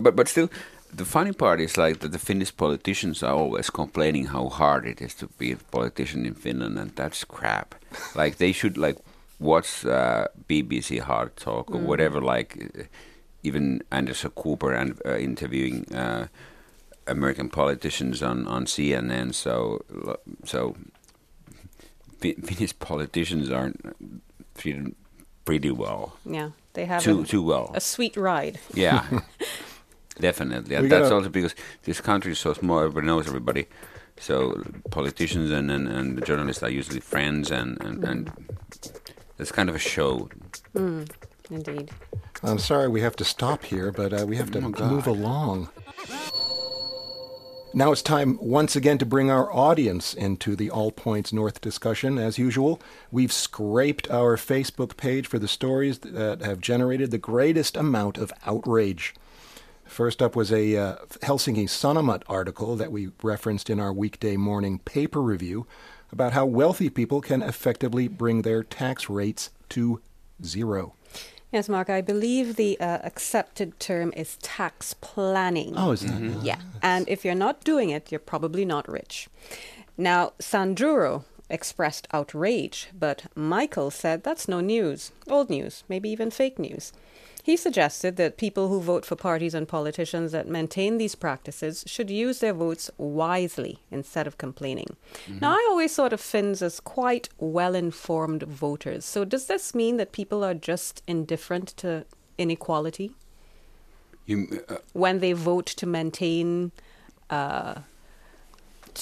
but 0.00 0.16
but 0.16 0.28
still, 0.28 0.48
the 0.94 1.04
funny 1.04 1.32
part 1.32 1.60
is 1.60 1.76
like 1.76 1.98
that 2.00 2.12
the 2.12 2.18
Finnish 2.18 2.52
politicians 2.56 3.22
are 3.22 3.34
always 3.34 3.70
complaining 3.70 4.26
how 4.26 4.48
hard 4.48 4.86
it 4.86 5.00
is 5.00 5.14
to 5.14 5.26
be 5.38 5.52
a 5.52 5.56
politician 5.70 6.26
in 6.26 6.34
Finland, 6.34 6.78
and 6.78 6.90
that's 6.96 7.24
crap. 7.24 7.74
like 8.14 8.36
they 8.36 8.52
should 8.52 8.76
like 8.76 8.96
watch 9.38 9.84
uh, 9.84 10.28
BBC 10.48 11.00
Hard 11.00 11.36
Talk 11.36 11.70
or 11.70 11.78
whatever. 11.78 12.20
Like 12.20 12.70
uh, 12.78 12.82
even 13.42 13.82
Anderson 13.90 14.30
Cooper 14.30 14.72
and 14.72 15.00
uh, 15.06 15.16
interviewing. 15.16 15.92
Uh, 15.94 16.26
American 17.08 17.48
politicians 17.48 18.20
on, 18.20 18.48
on 18.48 18.64
CNN. 18.64 19.32
So 19.32 19.84
so 20.44 20.74
Finnish 22.20 22.76
politicians 22.78 23.50
aren't 23.50 23.94
treated 24.56 24.94
pretty 25.44 25.70
well, 25.70 26.16
Yeah, 26.24 26.50
they 26.72 26.84
have 26.86 27.02
too 27.02 27.20
a, 27.20 27.24
too 27.24 27.42
well. 27.42 27.70
a 27.74 27.80
sweet 27.80 28.16
ride. 28.16 28.58
Yeah, 28.74 29.04
definitely. 30.20 30.74
And 30.74 30.84
We 30.84 30.88
that's 30.88 31.10
also 31.10 31.28
because 31.28 31.54
this 31.84 32.00
country 32.00 32.32
is 32.32 32.38
so 32.40 32.52
small. 32.54 32.80
Everybody 32.80 33.06
knows 33.06 33.28
everybody. 33.28 33.66
So 34.18 34.62
politicians 34.90 35.50
and, 35.50 35.70
and, 35.70 35.86
and 35.86 36.16
the 36.18 36.22
journalists 36.22 36.62
are 36.62 36.70
usually 36.70 37.00
friends, 37.00 37.50
and, 37.50 37.80
and, 37.82 38.02
and 38.02 38.32
it's 39.38 39.52
kind 39.52 39.68
of 39.68 39.74
a 39.74 39.78
show. 39.78 40.28
Indeed. 40.74 41.90
I'm 42.42 42.58
sorry 42.58 42.88
we 42.88 43.00
have 43.00 43.16
to 43.16 43.24
stop 43.24 43.64
here, 43.64 43.92
but 43.92 44.12
uh, 44.12 44.26
we 44.26 44.36
have 44.36 44.50
to 44.52 44.58
Oh, 44.58 44.88
move 44.88 45.06
along. 45.06 45.68
Now 47.74 47.92
it's 47.92 48.00
time 48.02 48.38
once 48.40 48.74
again 48.74 48.96
to 48.98 49.06
bring 49.06 49.30
our 49.30 49.52
audience 49.52 50.14
into 50.14 50.56
the 50.56 50.70
All 50.70 50.90
Points 50.90 51.30
North 51.32 51.60
discussion. 51.60 52.16
As 52.16 52.38
usual, 52.38 52.80
we've 53.12 53.32
scraped 53.32 54.10
our 54.10 54.36
Facebook 54.36 54.96
page 54.96 55.26
for 55.26 55.38
the 55.38 55.48
stories 55.48 55.98
that 55.98 56.40
have 56.40 56.60
generated 56.60 57.10
the 57.10 57.18
greatest 57.18 57.76
amount 57.76 58.16
of 58.16 58.32
outrage. 58.46 59.14
First 59.84 60.22
up 60.22 60.34
was 60.34 60.50
a 60.50 60.76
uh, 60.76 60.96
Helsinki 61.22 61.64
Sanomat 61.64 62.22
article 62.28 62.76
that 62.76 62.90
we 62.90 63.10
referenced 63.22 63.68
in 63.68 63.78
our 63.78 63.92
weekday 63.92 64.36
morning 64.36 64.78
paper 64.80 65.20
review 65.20 65.66
about 66.12 66.32
how 66.32 66.46
wealthy 66.46 66.90
people 66.90 67.20
can 67.20 67.42
effectively 67.42 68.08
bring 68.08 68.42
their 68.42 68.62
tax 68.62 69.08
rates 69.08 69.50
to 69.70 70.00
zero. 70.44 70.94
Yes, 71.52 71.68
Mark, 71.68 71.88
I 71.88 72.00
believe 72.00 72.56
the 72.56 72.78
uh, 72.80 72.98
accepted 73.04 73.78
term 73.78 74.12
is 74.16 74.36
tax 74.42 74.94
planning. 74.94 75.74
Oh, 75.76 75.92
is 75.92 76.00
that? 76.00 76.20
Yeah. 76.42 76.58
And 76.82 77.08
if 77.08 77.24
you're 77.24 77.34
not 77.34 77.64
doing 77.64 77.90
it, 77.90 78.10
you're 78.10 78.18
probably 78.18 78.64
not 78.64 78.88
rich. 78.88 79.28
Now, 79.96 80.32
Sanduro 80.38 81.24
expressed 81.48 82.08
outrage, 82.12 82.88
but 82.98 83.24
Michael 83.34 83.90
said 83.90 84.22
that's 84.22 84.48
no 84.48 84.60
news. 84.60 85.12
Old 85.28 85.48
news, 85.48 85.84
maybe 85.88 86.10
even 86.10 86.30
fake 86.30 86.58
news. 86.58 86.92
He 87.46 87.56
suggested 87.56 88.16
that 88.16 88.38
people 88.38 88.66
who 88.66 88.80
vote 88.80 89.04
for 89.04 89.14
parties 89.14 89.54
and 89.54 89.68
politicians 89.68 90.32
that 90.32 90.48
maintain 90.48 90.98
these 90.98 91.14
practices 91.14 91.84
should 91.86 92.10
use 92.10 92.40
their 92.40 92.52
votes 92.52 92.90
wisely 92.98 93.78
instead 93.88 94.26
of 94.26 94.36
complaining. 94.36 94.96
Now, 95.40 95.52
I 95.52 95.64
always 95.70 95.94
thought 95.94 96.12
of 96.12 96.20
Finns 96.20 96.60
as 96.60 96.80
quite 96.80 97.28
well 97.38 97.76
informed 97.76 98.42
voters. 98.42 99.04
So, 99.04 99.24
does 99.24 99.46
this 99.46 99.76
mean 99.76 99.96
that 99.96 100.10
people 100.10 100.42
are 100.42 100.54
just 100.54 101.04
indifferent 101.06 101.68
to 101.76 102.04
inequality? 102.36 103.12
You, 104.26 104.64
uh, 104.68 104.78
when 104.92 105.20
they 105.20 105.32
vote 105.32 105.66
to 105.66 105.86
maintain, 105.86 106.72
uh, 107.30 107.82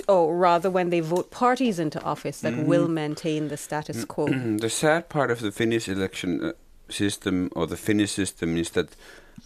or 0.07 0.37
rather, 0.37 0.71
when 0.71 0.91
they 0.91 1.01
vote 1.01 1.31
parties 1.31 1.79
into 1.79 1.99
office 2.03 2.43
that 2.43 2.59
will 2.59 2.89
maintain 2.89 3.49
the 3.49 3.57
status 3.57 4.05
quo. 4.05 4.27
the 4.59 4.69
sad 4.69 5.09
part 5.09 5.31
of 5.31 5.41
the 5.41 5.51
Finnish 5.51 5.89
election 5.89 6.45
uh, 6.45 6.53
system 6.89 7.51
or 7.55 7.67
the 7.67 7.77
Finnish 7.77 8.13
system 8.13 8.57
is 8.57 8.71
that 8.71 8.97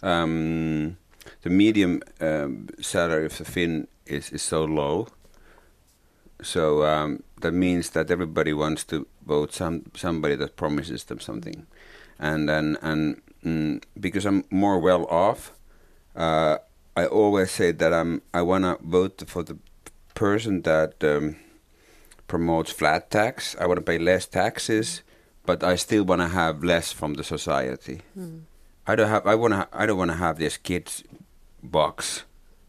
um, 0.03 0.97
the 1.41 1.49
medium 1.49 2.01
um, 2.19 2.67
salary 2.81 3.25
of 3.25 3.37
the 3.37 3.45
Finn 3.45 3.87
is, 4.05 4.31
is 4.31 4.41
so 4.41 4.63
low. 4.63 5.07
So 6.41 6.85
um, 6.85 7.23
that 7.41 7.51
means 7.51 7.89
that 7.91 8.09
everybody 8.09 8.53
wants 8.53 8.83
to 8.85 9.05
vote 9.25 9.53
some 9.53 9.83
somebody 9.95 10.35
that 10.35 10.55
promises 10.55 11.03
them 11.03 11.19
something, 11.19 11.67
and 12.17 12.47
then 12.47 12.77
and 12.81 13.21
mm, 13.45 13.83
because 13.99 14.25
I'm 14.25 14.45
more 14.49 14.79
well 14.79 15.05
off, 15.07 15.51
uh, 16.15 16.59
I 16.95 17.05
always 17.07 17.51
say 17.51 17.73
that 17.73 17.93
I'm 17.93 18.21
I 18.33 18.41
wanna 18.41 18.77
vote 18.81 19.21
for 19.27 19.43
the 19.43 19.57
person 20.15 20.61
that 20.61 21.03
um, 21.03 21.35
promotes 22.27 22.71
flat 22.71 23.11
tax. 23.11 23.55
I 23.59 23.65
want 23.65 23.77
to 23.77 23.81
pay 23.81 23.97
less 23.97 24.25
taxes, 24.25 25.01
but 25.49 25.63
I 25.63 25.77
still 25.77 26.03
want 26.03 26.21
to 26.21 26.27
have 26.27 26.63
less 26.63 26.91
from 26.91 27.15
the 27.15 27.23
society. 27.23 28.01
Hmm. 28.13 28.45
I 28.85 28.93
don't 28.95 29.09
have. 29.09 29.25
I 29.25 29.33
want 29.33 29.53
to. 29.55 29.67
I 29.73 29.87
don't 29.87 29.97
want 29.97 30.11
to 30.11 30.17
have 30.17 30.37
this 30.37 30.57
kids 30.57 31.03
box, 31.63 32.23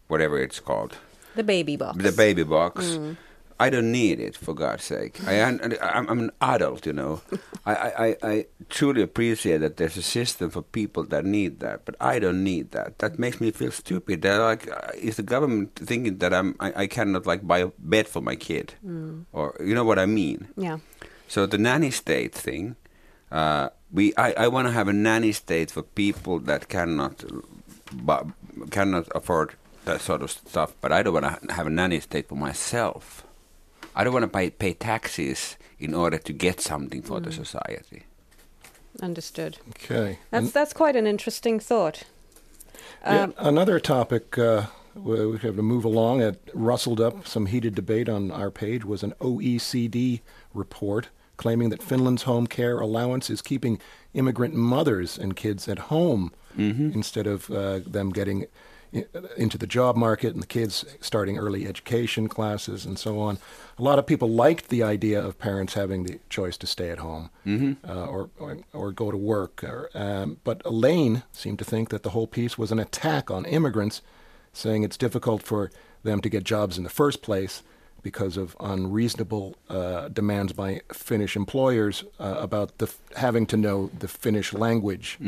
whatever 0.08 0.38
it's 0.38 0.60
called, 0.60 0.96
The 1.36 1.44
baby 1.44 1.76
box. 1.76 2.02
the 2.02 2.12
baby 2.12 2.42
box. 2.42 2.96
Hmm. 2.96 3.12
I 3.60 3.68
don't 3.68 3.92
need 3.92 4.18
it 4.20 4.36
for 4.38 4.54
God's 4.54 4.84
sake. 4.84 5.20
I, 5.26 5.34
am 5.34 5.60
I'm, 5.82 6.08
I'm 6.08 6.20
an 6.20 6.30
adult, 6.40 6.86
you 6.86 6.94
know. 6.94 7.20
I, 7.66 7.74
I, 7.74 8.16
I- 8.22 8.46
truly 8.70 9.02
appreciate 9.02 9.58
that 9.58 9.76
there's 9.76 9.98
a 9.98 10.02
system 10.02 10.48
for 10.48 10.62
people 10.62 11.04
that 11.12 11.26
need 11.26 11.60
that, 11.60 11.84
but 11.84 11.94
I 12.00 12.18
don't 12.18 12.42
need 12.42 12.70
that. 12.70 12.98
That 13.00 13.18
makes 13.18 13.38
me 13.38 13.50
feel 13.50 13.70
stupid. 13.70 14.22
They're 14.22 14.40
like, 14.40 14.64
uh, 14.72 14.92
is 14.96 15.16
the 15.16 15.22
government 15.22 15.76
thinking 15.76 16.16
that 16.18 16.32
I'm 16.32 16.56
I, 16.58 16.84
I 16.84 16.86
cannot 16.86 17.26
like 17.26 17.46
buy 17.46 17.58
a 17.58 17.68
bed 17.78 18.08
for 18.08 18.22
my 18.22 18.34
kid, 18.34 18.72
hmm. 18.80 19.28
or 19.36 19.54
you 19.60 19.74
know 19.74 19.84
what 19.84 19.98
I 19.98 20.06
mean? 20.06 20.48
Yeah. 20.56 20.78
So 21.30 21.46
the 21.46 21.58
nanny 21.58 21.92
state 21.92 22.34
thing, 22.34 22.74
uh, 23.30 23.68
we 23.92 24.12
I, 24.16 24.32
I 24.44 24.48
want 24.48 24.66
to 24.66 24.72
have 24.72 24.88
a 24.88 24.92
nanny 24.92 25.32
state 25.32 25.70
for 25.70 25.82
people 25.82 26.40
that 26.40 26.68
cannot 26.68 27.24
bu- 27.92 28.32
cannot 28.70 29.06
afford 29.14 29.54
that 29.84 30.00
sort 30.00 30.22
of 30.22 30.30
stuff. 30.30 30.74
But 30.80 30.90
I 30.90 31.02
don't 31.04 31.14
want 31.14 31.26
to 31.48 31.54
have 31.54 31.68
a 31.68 31.70
nanny 31.70 32.00
state 32.00 32.28
for 32.28 32.34
myself. 32.34 33.24
I 33.94 34.02
don't 34.02 34.12
want 34.12 34.24
to 34.24 34.38
pay 34.38 34.50
pay 34.50 34.74
taxes 34.74 35.56
in 35.78 35.94
order 35.94 36.18
to 36.18 36.32
get 36.32 36.60
something 36.60 37.02
for 37.02 37.20
the 37.20 37.30
society. 37.32 38.02
Understood. 39.02 39.58
Okay. 39.68 40.18
That's 40.30 40.50
that's 40.50 40.72
quite 40.72 40.96
an 40.98 41.06
interesting 41.06 41.60
thought. 41.60 42.02
Yeah, 43.04 43.22
Um, 43.22 43.34
another 43.38 43.78
topic 43.80 44.36
uh, 44.36 44.62
we 44.94 45.26
we 45.26 45.38
have 45.38 45.54
to 45.56 45.62
move 45.62 45.84
along. 45.86 46.22
It 46.22 46.36
rustled 46.54 47.00
up 47.00 47.26
some 47.26 47.46
heated 47.46 47.74
debate 47.76 48.08
on 48.08 48.32
our 48.32 48.50
page 48.50 48.84
was 48.84 49.02
an 49.04 49.12
OECD 49.20 50.20
report 50.54 51.08
claiming 51.42 51.70
that 51.70 51.82
Finland's 51.82 52.24
home 52.24 52.46
care 52.46 52.78
allowance 52.86 53.30
is 53.34 53.40
keeping 53.42 53.74
immigrant 54.12 54.54
mothers 54.54 55.18
and 55.22 55.34
kids 55.34 55.68
at 55.68 55.78
home 55.94 56.24
instead 56.94 57.26
of 57.26 57.50
uh, 57.50 57.80
them 57.96 58.10
getting 58.10 58.46
into 59.36 59.56
the 59.56 59.68
job 59.68 59.94
market 59.96 60.34
and 60.34 60.42
the 60.42 60.46
kids 60.58 60.84
starting 61.00 61.38
early 61.38 61.64
education 61.66 62.28
classes 62.28 62.84
and 62.84 62.98
so 62.98 63.20
on. 63.20 63.38
A 63.78 63.82
lot 63.82 63.98
of 64.00 64.04
people 64.06 64.28
liked 64.28 64.68
the 64.68 64.82
idea 64.82 65.24
of 65.26 65.38
parents 65.38 65.74
having 65.74 66.02
the 66.04 66.18
choice 66.28 66.56
to 66.58 66.66
stay 66.66 66.90
at 66.90 66.98
home 66.98 67.30
uh, 67.88 68.06
or, 68.14 68.30
or 68.38 68.58
or 68.72 68.92
go 68.92 69.10
to 69.10 69.16
work. 69.16 69.62
Or, 69.64 69.88
um, 69.94 70.38
but 70.44 70.60
Elaine 70.64 71.22
seemed 71.32 71.58
to 71.60 71.64
think 71.64 71.88
that 71.90 72.02
the 72.02 72.10
whole 72.10 72.26
piece 72.26 72.58
was 72.58 72.72
an 72.72 72.78
attack 72.80 73.30
on 73.30 73.44
immigrants, 73.46 74.02
saying 74.52 74.82
it's 74.84 74.98
difficult 74.98 75.42
for 75.42 75.70
them 76.02 76.20
to 76.20 76.28
get 76.28 76.42
jobs 76.44 76.76
in 76.78 76.84
the 76.84 76.90
first 77.02 77.22
place 77.22 77.62
because 78.02 78.36
of 78.36 78.56
unreasonable 78.60 79.54
uh, 79.68 80.08
demands 80.08 80.52
by 80.52 80.80
Finnish 80.92 81.36
employers 81.36 82.04
uh, 82.18 82.36
about 82.38 82.78
the 82.78 82.86
f- 82.86 82.98
having 83.16 83.46
to 83.46 83.56
know 83.56 83.90
the 83.98 84.08
Finnish 84.08 84.52
language. 84.52 85.18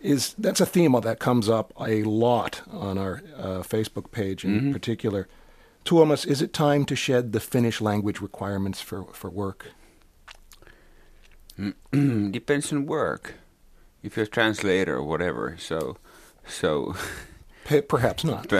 Is 0.00 0.34
that's 0.36 0.60
a 0.60 0.66
theme 0.66 1.00
that 1.00 1.18
comes 1.20 1.48
up 1.48 1.72
a 1.80 2.02
lot 2.02 2.62
on 2.70 2.98
our 2.98 3.22
uh, 3.36 3.62
Facebook 3.62 4.10
page 4.10 4.44
in 4.44 4.72
particular. 4.72 5.28
Tuomas, 5.84 6.26
is 6.26 6.42
it 6.42 6.52
time 6.52 6.84
to 6.86 6.96
shed 6.96 7.32
the 7.32 7.40
Finnish 7.40 7.80
language 7.80 8.20
requirements 8.20 8.80
for, 8.80 9.04
for 9.12 9.30
work? 9.30 9.66
Depends 11.92 12.72
on 12.72 12.86
work. 12.86 13.34
If 14.02 14.16
you're 14.16 14.24
a 14.24 14.28
translator 14.28 14.96
or 14.96 15.02
whatever, 15.04 15.56
so 15.58 15.96
so 16.46 16.94
Perhaps 17.64 18.24
not. 18.24 18.48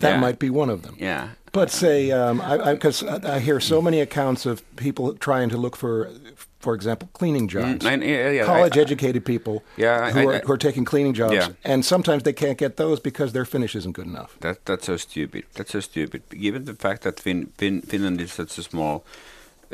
That 0.00 0.10
Yeah. 0.14 0.20
might 0.20 0.38
be 0.38 0.50
one 0.50 0.70
of 0.70 0.82
them. 0.82 0.96
yeah. 0.98 1.28
But 1.52 1.70
say, 1.70 2.10
um, 2.10 2.40
I, 2.40 2.74
because 2.74 3.04
I, 3.04 3.36
I 3.36 3.38
hear 3.38 3.60
so 3.60 3.80
many 3.80 4.00
accounts 4.00 4.44
of 4.44 4.60
people 4.76 5.14
trying 5.14 5.50
to 5.50 5.56
look 5.56 5.76
for, 5.76 6.10
for 6.58 6.74
example, 6.74 7.08
cleaning 7.12 7.46
jobs. 7.46 7.84
Mm, 7.86 8.02
I- 8.02 8.30
yeah, 8.32 8.44
College-educated 8.44 9.24
people 9.24 9.62
Yeah, 9.76 10.10
who, 10.10 10.28
are, 10.28 10.38
who 10.40 10.52
are 10.52 10.58
taking 10.58 10.84
cleaning 10.84 11.14
jobs, 11.14 11.34
Yeah. 11.34 11.48
and 11.64 11.84
sometimes 11.84 12.24
they 12.24 12.32
can't 12.32 12.58
get 12.58 12.76
those 12.76 12.98
because 13.00 13.32
their 13.32 13.44
Finnish 13.44 13.76
isn't 13.76 13.92
good 13.94 14.06
enough. 14.06 14.36
That 14.40 14.64
that's 14.66 14.86
so 14.86 14.96
stupid. 14.96 15.44
That's 15.54 15.70
so 15.70 15.80
stupid. 15.80 16.22
Given 16.30 16.64
the 16.64 16.74
fact 16.74 17.02
that 17.02 17.20
fin, 17.20 17.52
fin, 17.56 17.82
Finland 17.82 18.20
is 18.20 18.32
such 18.32 18.58
a 18.58 18.62
small, 18.62 19.04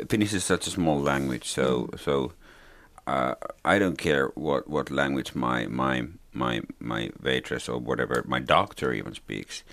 Finnish 0.07 0.33
is 0.33 0.43
such 0.43 0.67
a 0.67 0.69
small 0.69 1.01
language, 1.01 1.45
so 1.45 1.89
so 1.97 2.31
uh, 3.07 3.33
I 3.65 3.79
don't 3.79 3.97
care 3.97 4.27
what, 4.35 4.67
what 4.69 4.91
language 4.91 5.33
my 5.33 5.65
my 5.67 6.03
my 6.33 6.61
my 6.79 7.09
waitress 7.21 7.67
or 7.69 7.79
whatever 7.79 8.23
my 8.27 8.39
doctor 8.39 8.93
even 8.93 9.13
speaks. 9.13 9.63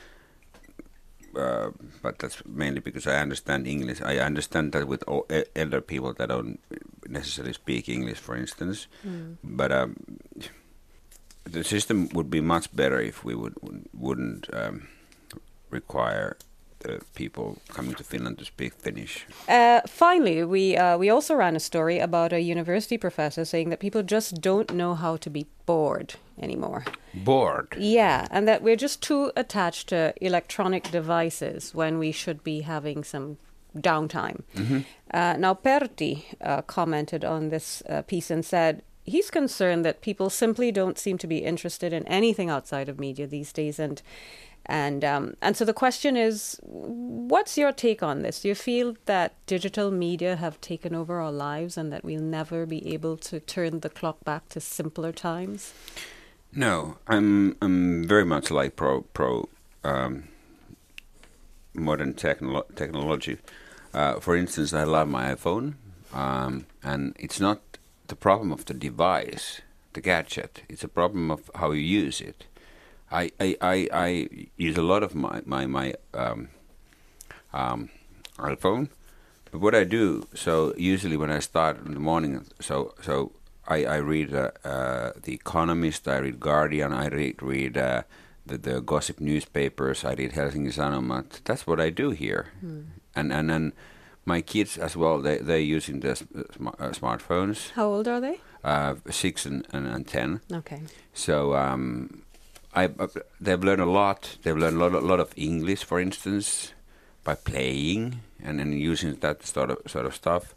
Uh, 1.36 1.70
but 2.02 2.18
that's 2.18 2.42
mainly 2.46 2.80
because 2.80 3.06
I 3.06 3.20
understand 3.20 3.66
English. 3.66 4.00
I 4.00 4.18
understand 4.18 4.72
that 4.72 4.88
with 4.88 5.04
all 5.06 5.26
e- 5.30 5.44
elder 5.54 5.80
people 5.80 6.12
that 6.14 6.28
don't 6.30 6.58
necessarily 7.06 7.52
speak 7.52 7.88
English, 7.88 8.18
for 8.18 8.34
instance. 8.34 8.86
But 9.44 9.70
um, 9.70 9.96
the 11.44 11.62
system 11.64 12.08
would 12.14 12.30
be 12.30 12.40
much 12.40 12.74
better 12.74 13.00
if 13.00 13.24
we 13.24 13.34
would 13.34 13.54
wouldn't 13.94 14.48
um, 14.52 14.88
require 15.70 16.36
the 16.80 17.00
people 17.14 17.56
coming 17.68 17.94
to 17.94 18.04
Finland 18.04 18.38
to 18.38 18.44
speak 18.44 18.74
Finnish. 18.74 19.26
Uh, 19.48 19.80
finally, 19.86 20.44
we 20.44 20.76
uh, 20.76 20.98
we 20.98 21.10
also 21.10 21.34
ran 21.34 21.56
a 21.56 21.60
story 21.60 21.98
about 21.98 22.32
a 22.32 22.40
university 22.40 22.98
professor 22.98 23.44
saying 23.44 23.70
that 23.70 23.80
people 23.80 24.02
just 24.02 24.40
don't 24.40 24.72
know 24.72 24.94
how 24.94 25.16
to 25.16 25.30
be 25.30 25.46
bored 25.66 26.14
anymore. 26.40 26.84
Bored. 27.14 27.74
Yeah, 27.78 28.26
and 28.30 28.46
that 28.48 28.62
we're 28.62 28.76
just 28.76 29.02
too 29.02 29.32
attached 29.36 29.88
to 29.88 30.14
electronic 30.20 30.90
devices 30.90 31.74
when 31.74 31.98
we 31.98 32.12
should 32.12 32.42
be 32.44 32.60
having 32.62 33.04
some 33.04 33.36
downtime. 33.76 34.42
Uh, 35.12 35.36
now, 35.38 35.54
Pertti 35.54 36.24
uh, 36.40 36.62
commented 36.62 37.24
on 37.24 37.48
this 37.50 37.82
uh, 37.88 38.02
piece 38.02 38.30
and 38.30 38.44
said 38.44 38.82
he's 39.04 39.30
concerned 39.30 39.84
that 39.84 40.00
people 40.00 40.30
simply 40.30 40.70
don't 40.72 40.98
seem 40.98 41.18
to 41.18 41.26
be 41.26 41.38
interested 41.38 41.92
in 41.92 42.06
anything 42.06 42.50
outside 42.50 42.88
of 42.88 42.98
media 42.98 43.26
these 43.26 43.52
days, 43.52 43.78
and 43.78 44.02
and 44.68 45.02
um, 45.02 45.34
and 45.40 45.56
so 45.56 45.64
the 45.64 45.72
question 45.72 46.16
is, 46.16 46.60
what's 46.62 47.56
your 47.56 47.72
take 47.72 48.02
on 48.02 48.20
this? 48.22 48.40
Do 48.42 48.48
you 48.48 48.54
feel 48.54 48.96
that 49.06 49.34
digital 49.46 49.90
media 49.90 50.36
have 50.36 50.60
taken 50.60 50.94
over 50.94 51.20
our 51.20 51.32
lives 51.32 51.78
and 51.78 51.90
that 51.90 52.04
we'll 52.04 52.20
never 52.20 52.66
be 52.66 52.92
able 52.92 53.16
to 53.16 53.40
turn 53.40 53.80
the 53.80 53.88
clock 53.88 54.22
back 54.24 54.48
to 54.50 54.60
simpler 54.60 55.10
times? 55.10 55.72
No, 56.52 56.98
I'm 57.06 57.56
I'm 57.62 58.04
very 58.06 58.26
much 58.26 58.50
like 58.50 58.76
pro 58.76 59.02
pro 59.02 59.48
um, 59.84 60.28
modern 61.72 62.12
technolo- 62.12 62.74
technology. 62.74 63.38
Uh, 63.94 64.20
for 64.20 64.36
instance, 64.36 64.74
I 64.74 64.84
love 64.84 65.08
my 65.08 65.34
iPhone, 65.34 65.74
um, 66.12 66.66
and 66.82 67.16
it's 67.18 67.40
not 67.40 67.78
the 68.08 68.16
problem 68.16 68.52
of 68.52 68.66
the 68.66 68.74
device, 68.74 69.62
the 69.94 70.02
gadget. 70.02 70.62
It's 70.68 70.84
a 70.84 70.88
problem 70.88 71.30
of 71.30 71.50
how 71.54 71.70
you 71.72 71.80
use 71.80 72.20
it. 72.20 72.44
I 73.10 73.30
I, 73.40 73.56
I, 73.60 73.88
I 73.92 74.28
use 74.56 74.76
a 74.76 74.82
lot 74.82 75.02
of 75.02 75.14
my 75.14 75.40
my 75.46 75.66
my 75.66 75.94
um, 76.14 76.48
um, 77.52 77.90
iPhone. 78.38 78.88
But 79.50 79.60
what 79.60 79.74
I 79.74 79.84
do, 79.84 80.26
so 80.34 80.74
usually 80.76 81.16
when 81.16 81.30
I 81.30 81.38
start 81.40 81.84
in 81.86 81.94
the 81.94 82.00
morning, 82.00 82.44
so 82.60 82.94
so 83.00 83.32
I, 83.66 83.84
I 83.84 83.96
read 83.96 84.34
uh, 84.34 84.50
uh, 84.64 85.12
the 85.22 85.32
Economist, 85.34 86.06
I 86.06 86.18
read 86.18 86.38
Guardian, 86.38 86.92
I 86.92 87.08
read 87.08 87.42
read 87.42 87.76
uh, 87.78 88.02
the 88.46 88.58
the 88.58 88.80
gossip 88.82 89.20
newspapers, 89.20 90.04
I 90.04 90.12
read 90.14 90.32
Helsingin 90.32 90.72
Sanomat. 90.72 91.40
That's 91.44 91.66
what 91.66 91.80
I 91.80 91.88
do 91.90 92.10
here, 92.10 92.52
and 93.16 93.32
and 93.32 93.48
then 93.48 93.72
my 94.26 94.42
kids 94.42 94.76
as 94.78 94.96
well. 94.96 95.22
They 95.22 95.38
they're 95.38 95.76
using 95.76 96.00
the 96.00 96.10
uh, 96.10 96.68
uh, 96.78 96.90
smartphones, 96.92 97.70
How 97.70 97.86
old 97.86 98.06
are 98.06 98.20
they? 98.20 98.40
uh, 98.64 98.96
six 99.10 99.46
and, 99.46 99.66
and, 99.72 99.86
and 99.86 100.06
ten. 100.06 100.40
Okay. 100.52 100.82
So 101.14 101.54
um, 101.54 102.22
I, 102.78 102.84
uh, 102.98 103.08
they've 103.40 103.62
learned 103.62 103.82
a 103.82 103.90
lot. 104.00 104.36
They've 104.42 104.56
learned 104.56 104.76
a 104.76 104.80
lot, 104.80 104.92
a 104.94 105.06
lot 105.12 105.20
of 105.20 105.32
English, 105.36 105.82
for 105.84 105.98
instance, 106.00 106.72
by 107.24 107.34
playing 107.34 108.20
and, 108.42 108.60
and 108.60 108.78
using 108.78 109.16
that 109.16 109.44
sort 109.44 109.70
of 109.70 109.78
sort 109.86 110.06
of 110.06 110.14
stuff. 110.14 110.54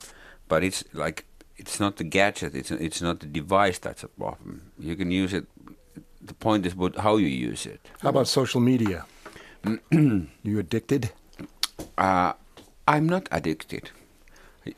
But 0.48 0.64
it's 0.64 0.84
like 0.94 1.26
it's 1.58 1.80
not 1.80 1.98
the 1.98 2.04
gadget. 2.04 2.56
It's 2.56 2.72
it's 2.72 3.02
not 3.02 3.20
the 3.22 3.26
device 3.26 3.80
that's 3.80 4.04
a 4.04 4.08
problem. 4.08 4.72
You 4.80 4.96
can 4.96 5.10
use 5.12 5.34
it. 5.34 5.46
The 6.22 6.34
point 6.34 6.66
is 6.66 6.76
what 6.76 6.96
how 6.98 7.18
you 7.18 7.28
use 7.28 7.66
it. 7.66 7.82
How 8.02 8.10
about 8.10 8.28
social 8.28 8.62
media? 8.62 9.06
you 9.92 10.60
addicted? 10.60 11.12
Uh, 11.98 12.34
I'm 12.88 13.08
not 13.08 13.28
addicted. 13.32 13.92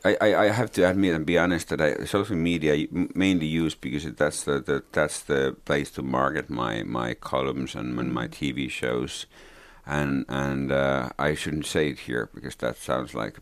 I, 0.06 0.18
I, 0.22 0.36
I 0.46 0.50
have 0.50 0.72
to 0.74 0.90
admit 0.90 1.14
and 1.14 1.26
be 1.26 1.38
honest 1.38 1.68
that 1.70 1.82
I 1.82 2.06
social 2.06 2.38
media 2.38 2.88
mainly 3.14 3.46
use 3.48 3.76
because 3.76 4.06
that's 4.16 4.44
the, 4.44 4.60
the 4.62 4.84
that's 4.94 5.22
the 5.22 5.56
place 5.66 5.92
to 5.92 6.02
market 6.02 6.50
my, 6.50 6.84
my 6.84 7.14
columns 7.16 7.76
and, 7.76 8.00
and 8.00 8.14
my 8.14 8.28
TV 8.28 8.70
shows, 8.70 9.26
and 9.86 10.26
and 10.30 10.72
uh, 10.72 11.10
I 11.20 11.36
shouldn't 11.36 11.66
say 11.66 11.90
it 11.90 12.00
here 12.00 12.30
because 12.34 12.56
that 12.58 12.78
sounds 12.78 13.14
like 13.14 13.38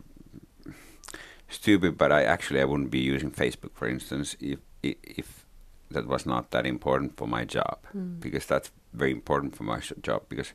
stupid. 1.48 1.96
But 1.98 2.12
I 2.12 2.24
actually 2.24 2.60
I 2.60 2.64
wouldn't 2.64 2.90
be 2.90 2.98
using 3.00 3.30
Facebook, 3.30 3.72
for 3.74 3.88
instance, 3.88 4.36
if 4.40 4.58
if 4.82 5.44
that 5.90 6.06
was 6.06 6.26
not 6.26 6.50
that 6.50 6.66
important 6.66 7.16
for 7.16 7.28
my 7.28 7.44
job. 7.44 7.78
Because 8.20 8.46
that's 8.46 8.70
very 8.92 9.12
important 9.12 9.54
for 9.56 9.64
my 9.64 9.80
job 10.02 10.22
because 10.28 10.52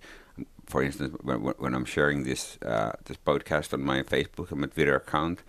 for 0.67 0.83
instance 0.83 1.15
when, 1.23 1.41
when- 1.41 1.55
when 1.57 1.73
I'm 1.73 1.85
sharing 1.85 2.23
this 2.23 2.57
uh, 2.61 2.91
this 3.05 3.17
podcast 3.25 3.73
on 3.73 3.81
my 3.83 4.03
Facebook 4.03 4.51
and 4.51 4.61
my 4.61 4.67
Twitter 4.67 4.95
account 4.95 5.39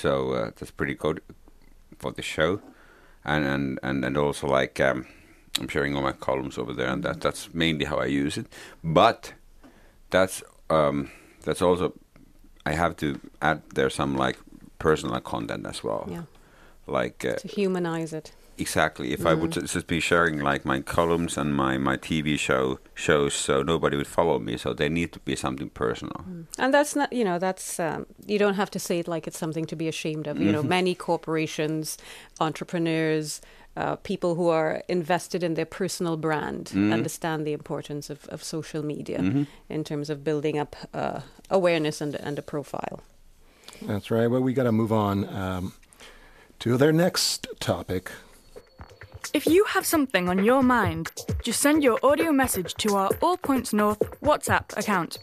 so 0.00 0.32
uh, 0.32 0.50
that's 0.56 0.70
pretty 0.70 0.94
good 0.94 1.20
for 1.98 2.12
the 2.12 2.22
show 2.22 2.60
and 3.24 3.44
and 3.44 3.78
and, 3.82 4.04
and 4.04 4.16
also 4.16 4.46
like 4.46 4.80
um, 4.80 5.06
I'm 5.60 5.68
sharing 5.68 5.94
all 5.96 6.02
my 6.02 6.12
columns 6.12 6.58
over 6.58 6.72
there 6.74 6.88
and 6.88 7.02
that 7.04 7.20
that's 7.20 7.52
mainly 7.54 7.84
how 7.84 7.98
I 7.98 8.06
use 8.06 8.36
it 8.40 8.46
but 8.82 9.34
that's 10.10 10.42
um, 10.70 11.10
that's 11.44 11.62
also 11.62 11.92
I 12.66 12.72
have 12.72 12.96
to 12.96 13.18
add 13.40 13.62
there 13.74 13.90
some 13.90 14.16
like 14.16 14.38
personal 14.78 15.20
content 15.20 15.66
as 15.66 15.84
well 15.84 16.06
Yeah. 16.10 16.22
like 16.86 17.24
uh, 17.24 17.36
To 17.36 17.48
humanize 17.48 18.12
it. 18.12 18.32
Exactly. 18.62 19.12
If 19.12 19.26
I 19.26 19.34
would 19.34 19.52
just 19.52 19.86
be 19.86 20.00
sharing 20.00 20.40
like 20.40 20.64
my 20.64 20.80
columns 20.80 21.36
and 21.36 21.54
my, 21.54 21.78
my 21.78 21.96
TV 21.96 22.38
show 22.38 22.78
shows, 22.94 23.34
so 23.34 23.62
nobody 23.62 23.96
would 23.96 24.06
follow 24.06 24.38
me. 24.38 24.56
So 24.56 24.72
they 24.72 24.88
need 24.88 25.12
to 25.12 25.20
be 25.20 25.36
something 25.36 25.70
personal. 25.70 26.24
And 26.58 26.72
that's 26.72 26.94
not, 26.96 27.12
you 27.12 27.24
know, 27.24 27.38
that's, 27.38 27.80
um, 27.80 28.06
you 28.26 28.38
don't 28.38 28.54
have 28.54 28.70
to 28.70 28.78
say 28.78 28.98
it 29.00 29.08
like 29.08 29.26
it's 29.26 29.38
something 29.38 29.66
to 29.66 29.76
be 29.76 29.88
ashamed 29.88 30.26
of. 30.26 30.40
You 30.40 30.52
know, 30.52 30.62
many 30.62 30.94
corporations, 30.94 31.98
entrepreneurs, 32.40 33.40
uh, 33.76 33.96
people 33.96 34.34
who 34.34 34.48
are 34.48 34.82
invested 34.88 35.42
in 35.42 35.54
their 35.54 35.66
personal 35.66 36.16
brand 36.16 36.72
understand 36.92 37.46
the 37.46 37.52
importance 37.52 38.10
of, 38.10 38.26
of 38.28 38.42
social 38.42 38.84
media 38.84 39.46
in 39.68 39.84
terms 39.84 40.10
of 40.10 40.22
building 40.22 40.58
up 40.58 40.76
uh, 40.92 41.20
awareness 41.50 42.00
and, 42.00 42.14
and 42.16 42.38
a 42.38 42.42
profile. 42.42 43.00
That's 43.82 44.10
right. 44.10 44.28
Well, 44.28 44.42
we 44.42 44.52
got 44.52 44.64
to 44.64 44.72
move 44.72 44.92
on 44.92 45.28
um, 45.34 45.72
to 46.60 46.76
their 46.76 46.92
next 46.92 47.48
topic. 47.60 48.12
If 49.34 49.46
you 49.46 49.64
have 49.64 49.86
something 49.86 50.28
on 50.28 50.44
your 50.44 50.62
mind, 50.62 51.10
just 51.42 51.60
send 51.60 51.82
your 51.82 51.98
audio 52.02 52.32
message 52.32 52.74
to 52.74 52.96
our 52.96 53.10
All 53.22 53.36
Points 53.36 53.72
North 53.72 53.98
WhatsApp 54.20 54.76
account. 54.76 55.18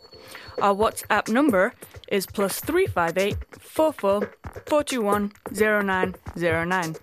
Our 0.62 0.74
WhatsApp 0.74 1.30
number 1.30 1.74
is 2.08 2.26
plus 2.26 2.60
358 2.60 3.38
44 3.60 4.22
421 4.66 5.32
0909. 5.54 6.96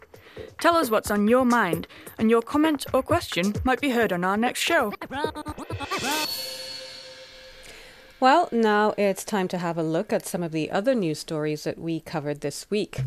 Tell 0.60 0.76
us 0.76 0.90
what's 0.90 1.10
on 1.10 1.28
your 1.28 1.44
mind, 1.44 1.86
and 2.18 2.28
your 2.28 2.42
comment 2.42 2.86
or 2.92 3.02
question 3.02 3.54
might 3.62 3.80
be 3.80 3.90
heard 3.90 4.12
on 4.12 4.24
our 4.24 4.36
next 4.36 4.60
show. 4.60 4.92
Well, 8.18 8.48
now 8.50 8.94
it's 8.96 9.24
time 9.24 9.46
to 9.48 9.58
have 9.58 9.78
a 9.78 9.82
look 9.82 10.12
at 10.12 10.26
some 10.26 10.42
of 10.42 10.50
the 10.50 10.70
other 10.70 10.94
news 10.94 11.18
stories 11.18 11.64
that 11.64 11.78
we 11.78 12.00
covered 12.00 12.40
this 12.40 12.68
week. 12.70 13.00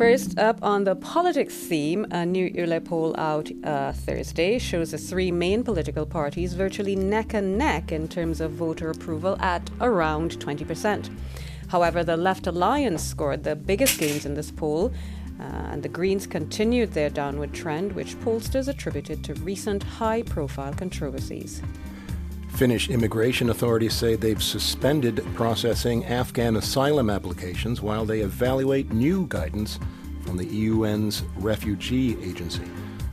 First 0.00 0.38
up 0.38 0.62
on 0.62 0.84
the 0.84 0.96
politics 0.96 1.54
theme, 1.54 2.06
a 2.10 2.24
new 2.24 2.50
Yle 2.54 2.80
poll 2.80 3.14
out 3.18 3.50
uh, 3.62 3.92
Thursday 3.92 4.58
shows 4.58 4.92
the 4.92 4.96
three 4.96 5.30
main 5.30 5.62
political 5.62 6.06
parties 6.06 6.54
virtually 6.54 6.96
neck 6.96 7.34
and 7.34 7.58
neck 7.58 7.92
in 7.92 8.08
terms 8.08 8.40
of 8.40 8.52
voter 8.52 8.88
approval 8.88 9.36
at 9.40 9.68
around 9.82 10.38
20%. 10.38 11.10
However, 11.68 12.02
the 12.02 12.16
Left 12.16 12.46
Alliance 12.46 13.04
scored 13.04 13.44
the 13.44 13.54
biggest 13.54 14.00
gains 14.00 14.24
in 14.24 14.32
this 14.32 14.50
poll, 14.50 14.90
uh, 15.38 15.42
and 15.42 15.82
the 15.82 15.90
Greens 15.90 16.26
continued 16.26 16.92
their 16.92 17.10
downward 17.10 17.52
trend, 17.52 17.92
which 17.92 18.18
pollsters 18.20 18.68
attributed 18.68 19.22
to 19.24 19.34
recent 19.34 19.82
high 19.82 20.22
profile 20.22 20.72
controversies. 20.72 21.60
Finnish 22.52 22.90
immigration 22.90 23.50
authorities 23.50 23.94
say 23.94 24.16
they've 24.16 24.42
suspended 24.42 25.24
processing 25.34 26.04
Afghan 26.04 26.56
asylum 26.56 27.08
applications 27.08 27.80
while 27.80 28.04
they 28.04 28.20
evaluate 28.20 28.92
new 28.92 29.26
guidance 29.28 29.78
from 30.22 30.36
the 30.36 30.66
UN's 30.66 31.22
refugee 31.36 32.18
agency. 32.22 32.64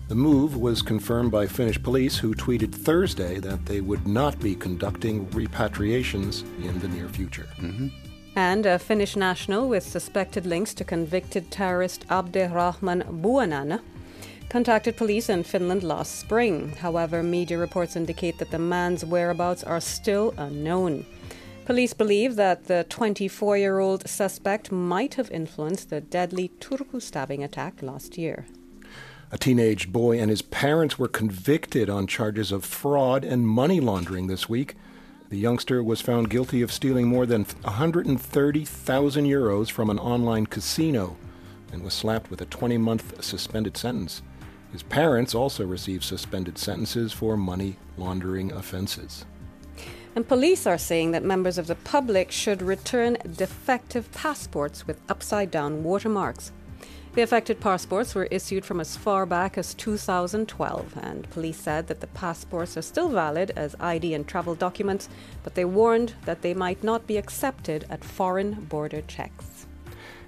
The 0.10 0.16
move 0.16 0.56
was 0.56 0.82
confirmed 0.82 1.32
by 1.32 1.48
Finnish 1.48 1.82
police, 1.82 2.18
who 2.18 2.34
tweeted 2.34 2.74
Thursday 2.74 3.40
that 3.40 3.66
they 3.66 3.82
would 3.82 4.08
not 4.08 4.40
be 4.40 4.56
conducting 4.56 5.26
repatriations 5.28 6.44
in 6.64 6.80
the 6.80 6.88
near 6.88 7.10
future. 7.10 7.48
Mm-hmm. 7.58 7.88
And 8.36 8.66
a 8.66 8.80
Finnish 8.80 9.16
national 9.16 9.68
with 9.68 9.84
suspected 9.84 10.46
links 10.46 10.74
to 10.76 10.84
convicted 10.84 11.52
terrorist 11.52 12.08
Abderrahman 12.08 13.22
Bouanane 13.22 13.82
contacted 14.50 14.96
police 14.96 15.30
in 15.30 15.44
Finland 15.44 15.84
last 15.84 16.20
spring. 16.20 16.70
However, 16.70 17.22
media 17.22 17.58
reports 17.58 17.96
indicate 17.96 18.38
that 18.38 18.52
the 18.52 18.60
man's 18.60 19.04
whereabouts 19.04 19.64
are 19.64 19.82
still 19.82 20.34
unknown. 20.38 21.06
Police 21.66 21.94
believe 21.94 22.38
that 22.38 22.66
the 22.66 22.86
24 22.88 23.58
year 23.58 23.80
old 23.80 24.08
suspect 24.08 24.72
might 24.72 25.16
have 25.16 25.30
influenced 25.32 25.90
the 25.90 26.00
deadly 26.00 26.50
Turku 26.60 27.02
stabbing 27.02 27.44
attack 27.44 27.82
last 27.82 28.18
year. 28.18 28.46
A 29.30 29.38
teenage 29.38 29.92
boy 29.92 30.18
and 30.18 30.30
his 30.30 30.42
parents 30.42 30.98
were 30.98 31.10
convicted 31.10 31.90
on 31.90 32.08
charges 32.08 32.54
of 32.54 32.64
fraud 32.64 33.26
and 33.26 33.46
money 33.46 33.82
laundering 33.82 34.28
this 34.28 34.48
week. 34.48 34.76
The 35.28 35.38
youngster 35.38 35.84
was 35.84 36.00
found 36.00 36.30
guilty 36.30 36.62
of 36.62 36.72
stealing 36.72 37.08
more 37.08 37.26
than 37.26 37.44
130,000 37.64 39.26
euros 39.26 39.70
from 39.70 39.90
an 39.90 40.00
online 40.00 40.46
casino 40.46 41.18
and 41.74 41.84
was 41.84 41.94
slapped 41.94 42.32
with 42.32 42.40
a 42.40 42.46
20 42.46 42.78
month 42.78 43.22
suspended 43.22 43.76
sentence. 43.76 44.22
His 44.72 44.84
parents 44.84 45.34
also 45.34 45.66
received 45.66 46.04
suspended 46.04 46.58
sentences 46.58 47.14
for 47.14 47.38
money 47.38 47.78
laundering 47.98 48.52
offenses. 48.52 49.26
And 50.16 50.28
police 50.28 50.66
are 50.66 50.78
saying 50.78 51.12
that 51.12 51.24
members 51.24 51.58
of 51.58 51.68
the 51.68 51.76
public 51.76 52.32
should 52.32 52.62
return 52.62 53.18
defective 53.36 54.12
passports 54.12 54.88
with 54.88 55.00
upside 55.10 55.52
down 55.52 55.84
watermarks. 55.84 56.52
The 57.14 57.24
affected 57.24 57.60
passports 57.60 58.14
were 58.14 58.28
issued 58.30 58.64
from 58.64 58.80
as 58.80 58.96
far 58.96 59.26
back 59.26 59.58
as 59.58 59.74
2012, 59.74 60.98
and 61.02 61.28
police 61.32 61.58
said 61.58 61.88
that 61.88 62.00
the 62.00 62.06
passports 62.08 62.78
are 62.78 62.84
still 62.84 63.10
valid 63.10 63.52
as 63.56 63.76
ID 63.80 64.14
and 64.14 64.28
travel 64.28 64.54
documents, 64.54 65.10
but 65.42 65.56
they 65.56 65.66
warned 65.66 66.14
that 66.26 66.44
they 66.44 66.54
might 66.54 66.84
not 66.84 67.08
be 67.08 67.18
accepted 67.18 67.88
at 67.90 68.04
foreign 68.04 68.66
border 68.66 69.02
checks. 69.02 69.57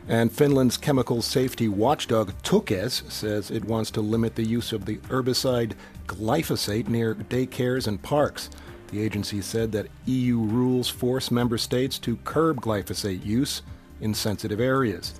And 0.09 0.31
Finland's 0.31 0.75
chemical 0.75 1.21
safety 1.21 1.67
watchdog 1.67 2.33
Tukes 2.41 3.09
says 3.11 3.51
it 3.51 3.63
wants 3.63 3.91
to 3.91 4.01
limit 4.01 4.33
the 4.33 4.43
use 4.43 4.73
of 4.73 4.85
the 4.85 4.97
herbicide 4.97 5.73
glyphosate 6.07 6.87
near 6.87 7.13
daycares 7.13 7.85
and 7.85 8.01
parks. 8.01 8.49
The 8.89 9.03
agency 9.03 9.39
said 9.43 9.71
that 9.73 9.85
EU 10.07 10.39
rules 10.39 10.89
force 10.89 11.29
member 11.29 11.59
states 11.59 11.99
to 11.99 12.17
curb 12.23 12.59
glyphosate 12.59 13.23
use 13.23 13.61
in 14.01 14.15
sensitive 14.15 14.59
areas. 14.59 15.13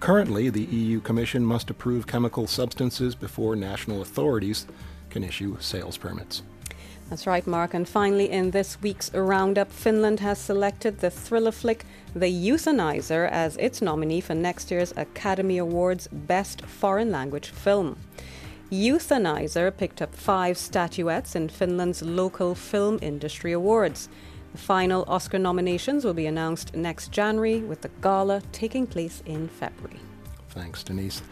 Currently, 0.00 0.48
the 0.48 0.64
EU 0.64 1.00
Commission 1.00 1.44
must 1.44 1.68
approve 1.68 2.06
chemical 2.06 2.46
substances 2.46 3.14
before 3.14 3.54
national 3.54 4.00
authorities 4.00 4.66
can 5.10 5.22
issue 5.22 5.58
sales 5.60 5.98
permits. 5.98 6.42
That's 7.10 7.26
right, 7.26 7.44
Mark. 7.44 7.74
And 7.74 7.88
finally, 7.88 8.30
in 8.30 8.52
this 8.52 8.80
week's 8.80 9.12
roundup, 9.12 9.72
Finland 9.72 10.20
has 10.20 10.38
selected 10.38 11.00
the 11.00 11.10
thriller 11.10 11.50
flick 11.50 11.84
The 12.14 12.30
Euthanizer 12.30 13.28
as 13.28 13.56
its 13.56 13.82
nominee 13.82 14.20
for 14.20 14.34
next 14.34 14.70
year's 14.70 14.94
Academy 14.96 15.58
Awards 15.58 16.08
Best 16.12 16.62
Foreign 16.62 17.10
Language 17.10 17.50
Film. 17.50 17.96
Euthanizer 18.70 19.76
picked 19.76 20.00
up 20.00 20.14
five 20.14 20.56
statuettes 20.56 21.34
in 21.34 21.48
Finland's 21.48 22.00
local 22.00 22.54
film 22.54 23.00
industry 23.02 23.52
awards. 23.52 24.08
The 24.52 24.58
final 24.58 25.04
Oscar 25.08 25.40
nominations 25.40 26.04
will 26.04 26.14
be 26.14 26.26
announced 26.26 26.76
next 26.76 27.10
January, 27.10 27.58
with 27.58 27.80
the 27.80 27.90
gala 28.00 28.40
taking 28.52 28.86
place 28.86 29.20
in 29.26 29.48
February. 29.48 29.98
Thanks, 30.50 30.84
Denise. 30.84 31.22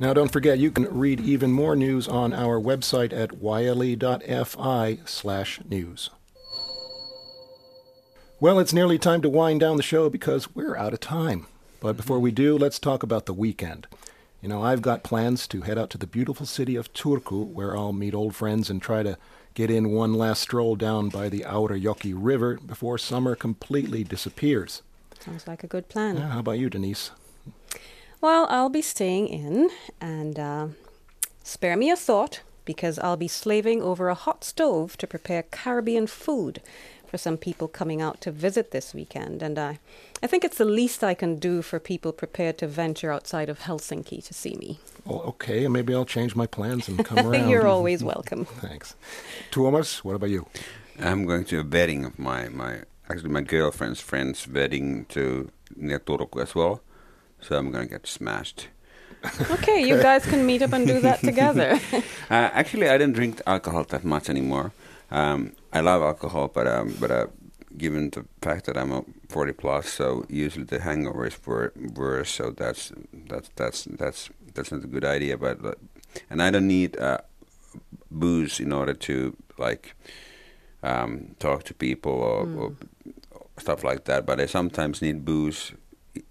Now, 0.00 0.14
don't 0.14 0.32
forget, 0.32 0.58
you 0.58 0.70
can 0.70 0.84
read 0.86 1.20
even 1.20 1.52
more 1.52 1.76
news 1.76 2.08
on 2.08 2.32
our 2.32 2.58
website 2.58 3.12
at 3.12 3.42
yle.fi 3.42 4.98
slash 5.04 5.60
news. 5.68 6.08
Well, 8.40 8.58
it's 8.58 8.72
nearly 8.72 8.98
time 8.98 9.20
to 9.20 9.28
wind 9.28 9.60
down 9.60 9.76
the 9.76 9.82
show 9.82 10.08
because 10.08 10.54
we're 10.54 10.74
out 10.74 10.94
of 10.94 11.00
time. 11.00 11.46
But 11.80 11.98
before 11.98 12.18
we 12.18 12.30
do, 12.30 12.56
let's 12.56 12.78
talk 12.78 13.02
about 13.02 13.26
the 13.26 13.34
weekend. 13.34 13.86
You 14.40 14.48
know, 14.48 14.62
I've 14.62 14.80
got 14.80 15.02
plans 15.02 15.46
to 15.48 15.60
head 15.60 15.76
out 15.76 15.90
to 15.90 15.98
the 15.98 16.06
beautiful 16.06 16.46
city 16.46 16.76
of 16.76 16.94
Turku, 16.94 17.46
where 17.46 17.76
I'll 17.76 17.92
meet 17.92 18.14
old 18.14 18.34
friends 18.34 18.70
and 18.70 18.80
try 18.80 19.02
to 19.02 19.18
get 19.52 19.70
in 19.70 19.90
one 19.90 20.14
last 20.14 20.40
stroll 20.40 20.76
down 20.76 21.10
by 21.10 21.28
the 21.28 21.40
Aurajoki 21.40 22.14
River 22.16 22.58
before 22.64 22.96
summer 22.96 23.34
completely 23.34 24.04
disappears. 24.04 24.80
Sounds 25.18 25.46
like 25.46 25.62
a 25.62 25.66
good 25.66 25.90
plan. 25.90 26.16
Yeah, 26.16 26.28
how 26.30 26.38
about 26.38 26.58
you, 26.58 26.70
Denise? 26.70 27.10
Well, 28.20 28.46
I'll 28.50 28.68
be 28.68 28.82
staying 28.82 29.28
in, 29.28 29.70
and 29.98 30.38
uh, 30.38 30.66
spare 31.42 31.76
me 31.76 31.90
a 31.90 31.96
thought 31.96 32.42
because 32.66 32.98
I'll 32.98 33.16
be 33.16 33.28
slaving 33.28 33.80
over 33.80 34.10
a 34.10 34.14
hot 34.14 34.44
stove 34.44 34.98
to 34.98 35.06
prepare 35.06 35.42
Caribbean 35.42 36.06
food 36.06 36.60
for 37.06 37.16
some 37.16 37.38
people 37.38 37.66
coming 37.66 38.02
out 38.02 38.20
to 38.20 38.30
visit 38.30 38.72
this 38.72 38.92
weekend. 38.92 39.42
And 39.42 39.58
I, 39.58 39.78
I 40.22 40.26
think 40.26 40.44
it's 40.44 40.58
the 40.58 40.66
least 40.66 41.02
I 41.02 41.14
can 41.14 41.36
do 41.36 41.62
for 41.62 41.80
people 41.80 42.12
prepared 42.12 42.58
to 42.58 42.68
venture 42.68 43.10
outside 43.10 43.48
of 43.48 43.60
Helsinki 43.60 44.22
to 44.26 44.34
see 44.34 44.54
me. 44.54 44.78
Well, 45.06 45.22
okay, 45.22 45.66
maybe 45.66 45.94
I'll 45.94 46.04
change 46.04 46.36
my 46.36 46.46
plans 46.46 46.88
and 46.88 47.02
come 47.02 47.18
around. 47.26 47.48
You're 47.48 47.66
always 47.66 48.04
welcome. 48.04 48.44
Thanks. 48.60 48.94
Tuomas, 49.50 50.04
what 50.04 50.14
about 50.14 50.30
you? 50.30 50.46
I'm 51.00 51.24
going 51.24 51.44
to 51.46 51.60
a 51.60 51.64
wedding 51.64 52.04
of 52.04 52.18
my, 52.18 52.50
my 52.50 52.82
actually 53.08 53.30
my 53.30 53.40
girlfriend's 53.40 54.00
friend's 54.00 54.46
wedding 54.46 55.06
to 55.06 55.50
near 55.74 55.98
Turku 55.98 56.42
as 56.42 56.54
well. 56.54 56.82
So 57.40 57.56
I'm 57.56 57.70
going 57.70 57.88
to 57.88 57.90
get 57.90 58.06
smashed. 58.06 58.68
okay, 59.50 59.86
you 59.86 60.00
guys 60.02 60.24
can 60.24 60.46
meet 60.46 60.62
up 60.62 60.72
and 60.72 60.86
do 60.86 61.00
that 61.00 61.20
together. 61.20 61.78
uh, 61.92 62.02
actually, 62.30 62.88
I 62.88 62.98
don't 62.98 63.12
drink 63.12 63.40
alcohol 63.46 63.84
that 63.84 64.04
much 64.04 64.28
anymore. 64.28 64.72
Um, 65.10 65.52
I 65.72 65.80
love 65.80 66.02
alcohol, 66.02 66.48
but 66.48 66.66
um, 66.66 66.96
but 67.00 67.10
uh, 67.10 67.26
given 67.76 68.10
the 68.10 68.24
fact 68.42 68.66
that 68.66 68.76
I'm 68.76 68.92
a 68.92 69.04
40 69.28 69.52
plus, 69.52 69.88
so 69.88 70.24
usually 70.28 70.64
the 70.64 70.80
hangover 70.80 71.26
is 71.26 71.38
worse. 71.46 72.30
So 72.30 72.50
that's 72.50 72.92
that's 73.12 73.50
that's 73.56 73.84
that's 73.84 74.30
that's 74.54 74.72
not 74.72 74.84
a 74.84 74.86
good 74.86 75.04
idea. 75.04 75.36
But, 75.36 75.62
but 75.62 75.78
and 76.28 76.42
I 76.42 76.50
don't 76.50 76.66
need 76.66 76.98
uh, 76.98 77.18
booze 78.10 78.60
in 78.60 78.72
order 78.72 78.94
to 78.94 79.36
like 79.58 79.94
um, 80.82 81.36
talk 81.38 81.64
to 81.64 81.74
people 81.74 82.12
or, 82.12 82.46
mm. 82.46 82.58
or, 82.58 82.72
stuff 83.58 83.84
like 83.84 84.04
that. 84.04 84.26
But 84.26 84.40
I 84.40 84.46
sometimes 84.46 85.02
need 85.02 85.24
booze 85.24 85.72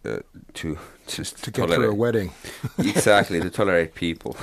uh, 0.06 0.18
to 0.54 0.78
just 1.08 1.44
to 1.44 1.52
get 1.52 1.62
tolerate. 1.62 1.78
through 1.78 1.92
a 1.92 1.96
wedding. 1.96 2.32
exactly 2.78 3.40
to 3.40 3.50
tolerate 3.50 3.96
people. 3.96 4.36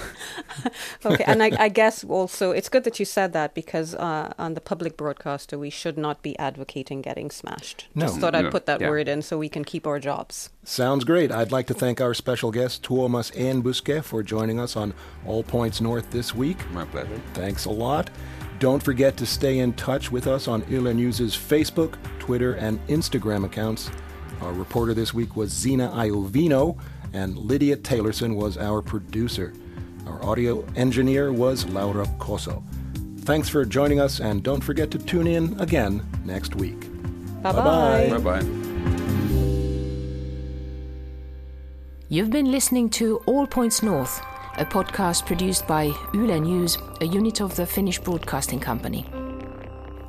okay, 1.05 1.25
and 1.25 1.43
I, 1.43 1.53
I, 1.59 1.69
guess 1.69 2.05
also 2.05 2.51
it's 2.53 2.69
good 2.69 2.85
that 2.85 2.99
you 2.99 3.05
said 3.05 3.33
that 3.33 3.55
because 3.55 3.95
uh, 3.95 4.33
on 4.39 4.55
the 4.55 4.61
public 4.61 4.97
broadcaster 4.97 5.59
we 5.59 5.71
should 5.71 5.99
not 5.99 6.23
be 6.23 6.39
advocating 6.39 7.03
getting 7.03 7.31
smashed. 7.31 7.87
No, 7.95 8.07
just 8.07 8.19
thought 8.19 8.33
no. 8.33 8.41
I'd 8.41 8.51
put 8.51 8.67
that 8.67 8.81
yeah. 8.81 8.91
word 8.91 9.09
in 9.09 9.23
so 9.23 9.39
we 9.39 9.49
can 9.49 9.65
keep 9.65 9.87
our 9.87 9.99
jobs. 9.99 10.51
Sounds 10.65 11.05
great. 11.05 11.31
I'd 11.31 11.53
like 11.53 11.67
to 11.69 11.75
thank 11.75 12.01
our 12.01 12.15
special 12.15 12.51
guest 12.51 12.83
Tuomas 12.83 13.33
Enbuske 13.35 14.03
for 14.03 14.23
joining 14.23 14.59
us 14.59 14.77
on 14.77 14.95
All 15.27 15.43
Points 15.43 15.81
North 15.81 16.11
this 16.11 16.35
week. 16.35 16.59
My 16.71 16.85
pleasure. 16.87 17.21
Thanks 17.35 17.67
a 17.67 17.71
lot. 17.71 18.11
Don't 18.59 18.83
forget 18.83 19.19
to 19.19 19.27
stay 19.27 19.59
in 19.59 19.75
touch 19.75 20.11
with 20.11 20.27
us 20.27 20.49
on 20.49 20.65
Yle 20.71 20.95
News' 20.95 21.37
Facebook, 21.37 21.97
Twitter, 22.19 22.55
and 22.55 22.85
Instagram 22.89 23.45
accounts. 23.45 23.91
Our 24.43 24.53
reporter 24.53 24.95
this 24.95 25.15
week 25.15 25.37
was 25.37 25.51
Zena 25.51 25.89
Iovino, 25.91 26.79
and 27.13 27.37
Lydia 27.37 27.77
Taylorson 27.77 28.37
was 28.37 28.57
our 28.57 28.83
producer. 28.83 29.53
Our 30.07 30.25
audio 30.25 30.65
engineer 30.77 31.33
was 31.33 31.67
Laura 31.67 32.07
Coso. 32.19 32.63
Thanks 33.21 33.49
for 33.49 33.65
joining 33.65 33.99
us, 33.99 34.21
and 34.21 34.43
don't 34.43 34.63
forget 34.63 34.91
to 34.93 34.99
tune 34.99 35.27
in 35.27 35.59
again 35.59 36.07
next 36.25 36.55
week. 36.55 36.79
Bye-bye. 37.43 38.11
Bye 38.11 38.19
bye. 38.19 38.47
You've 42.09 42.31
been 42.31 42.53
listening 42.53 42.89
to 42.91 43.17
All 43.27 43.49
Points 43.49 43.83
North, 43.83 44.21
a 44.59 44.65
podcast 44.65 45.27
produced 45.27 45.67
by 45.67 45.93
Yle 46.15 46.41
News, 46.41 46.79
a 47.01 47.05
unit 47.05 47.41
of 47.41 47.57
the 47.57 47.67
Finnish 47.67 47.99
Broadcasting 47.99 48.61
Company. 48.61 49.07